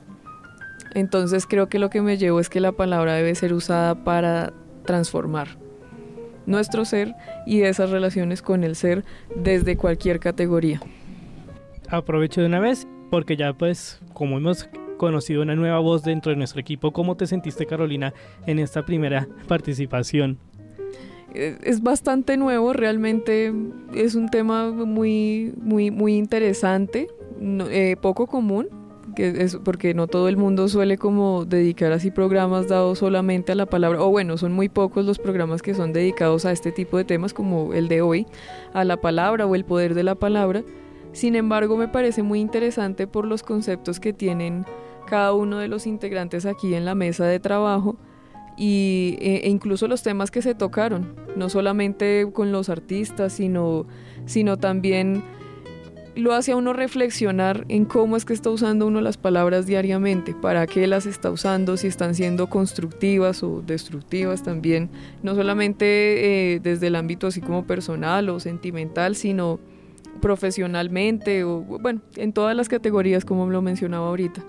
[0.93, 4.53] Entonces creo que lo que me llevo es que la palabra debe ser usada para
[4.85, 5.66] transformar
[6.47, 7.13] nuestro ser
[7.45, 10.81] y esas relaciones con el ser desde cualquier categoría.
[11.89, 14.67] Aprovecho de una vez porque ya pues como hemos
[14.97, 18.13] conocido una nueva voz dentro de nuestro equipo, ¿cómo te sentiste Carolina
[18.47, 20.39] en esta primera participación?
[21.33, 23.53] Eh, es bastante nuevo, realmente
[23.93, 27.07] es un tema muy, muy, muy interesante,
[27.39, 28.67] eh, poco común,
[29.19, 33.65] es porque no todo el mundo suele como dedicar así programas dados solamente a la
[33.65, 37.05] palabra, o bueno, son muy pocos los programas que son dedicados a este tipo de
[37.05, 38.27] temas como el de hoy,
[38.73, 40.63] a la palabra o el poder de la palabra.
[41.11, 44.65] Sin embargo, me parece muy interesante por los conceptos que tienen
[45.07, 47.95] cada uno de los integrantes aquí en la mesa de trabajo
[48.57, 53.85] y, e, e incluso los temas que se tocaron, no solamente con los artistas, sino,
[54.25, 55.23] sino también
[56.17, 60.33] lo hace a uno reflexionar en cómo es que está usando uno las palabras diariamente,
[60.33, 64.89] para qué las está usando, si están siendo constructivas o destructivas también,
[65.23, 69.59] no solamente eh, desde el ámbito así como personal o sentimental, sino
[70.21, 74.43] profesionalmente o bueno, en todas las categorías como lo mencionaba ahorita.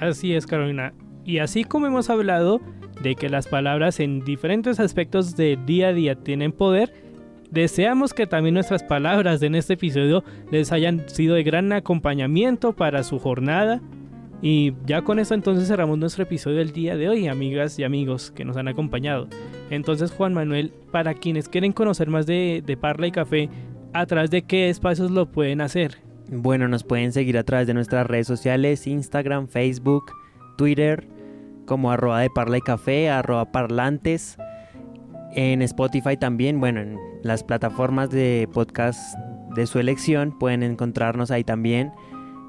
[0.00, 0.94] Así es, Carolina.
[1.24, 2.60] Y así como hemos hablado
[3.02, 6.92] de que las palabras en diferentes aspectos del día a día tienen poder,
[7.50, 13.02] deseamos que también nuestras palabras en este episodio les hayan sido de gran acompañamiento para
[13.02, 13.80] su jornada.
[14.42, 18.30] Y ya con esto entonces cerramos nuestro episodio del día de hoy, amigas y amigos
[18.30, 19.28] que nos han acompañado.
[19.68, 23.50] Entonces Juan Manuel, para quienes quieren conocer más de, de Parla y Café,
[23.92, 25.98] ¿a través de qué espacios lo pueden hacer?
[26.32, 30.12] Bueno, nos pueden seguir a través de nuestras redes sociales, Instagram, Facebook,
[30.56, 31.08] Twitter,
[31.66, 34.38] como arroba de parla y café, arroba parlantes.
[35.34, 39.16] En Spotify también, bueno, en las plataformas de podcast
[39.54, 41.92] de su elección pueden encontrarnos ahí también.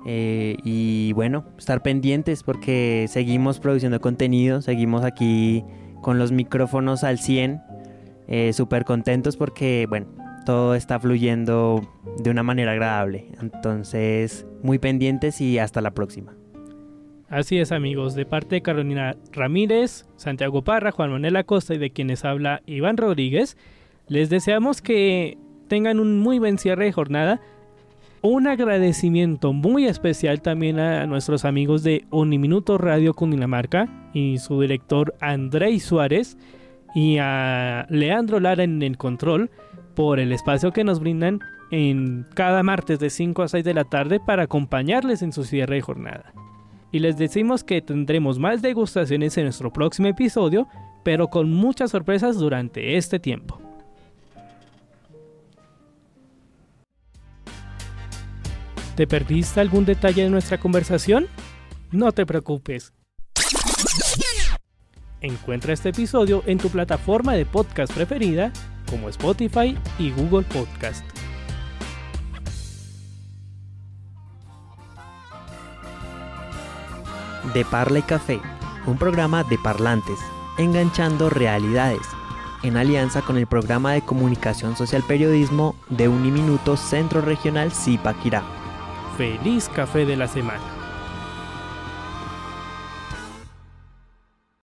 [0.06, 5.64] Eh, y bueno, estar pendientes porque seguimos produciendo contenido, seguimos aquí
[6.02, 7.62] con los micrófonos al 100,
[8.28, 10.08] eh, súper contentos porque, bueno,
[10.46, 13.28] todo está fluyendo de una manera agradable.
[13.40, 16.34] Entonces, muy pendientes y hasta la próxima.
[17.32, 21.92] Así es amigos, de parte de Carolina Ramírez, Santiago Parra, Juan Manuel Acosta y de
[21.92, 23.56] quienes habla Iván Rodríguez,
[24.10, 25.38] les deseamos que
[25.70, 27.40] tengan un muy buen cierre de jornada.
[28.22, 35.16] Un agradecimiento muy especial también a nuestros amigos de Uniminuto Radio Cundinamarca y su director
[35.22, 36.38] Andrei Suárez
[36.94, 39.50] y a Leandro Lara en el control
[39.96, 41.40] por el espacio que nos brindan
[41.72, 45.76] en cada martes de 5 a 6 de la tarde para acompañarles en su cierre
[45.76, 46.34] de jornada.
[46.92, 50.68] Y les decimos que tendremos más degustaciones en nuestro próximo episodio,
[51.04, 53.62] pero con muchas sorpresas durante este tiempo.
[58.96, 61.28] ¿Te perdiste algún detalle de nuestra conversación?
[61.92, 62.94] No te preocupes.
[65.22, 68.52] Encuentra este episodio en tu plataforma de podcast preferida
[68.90, 71.06] como Spotify y Google Podcast.
[77.54, 78.40] De Parla y Café,
[78.86, 80.20] un programa de parlantes,
[80.58, 82.02] enganchando realidades,
[82.64, 88.44] en alianza con el programa de comunicación social periodismo de Uniminuto Centro Regional Zipaquirá.
[89.18, 90.81] Feliz café de la semana.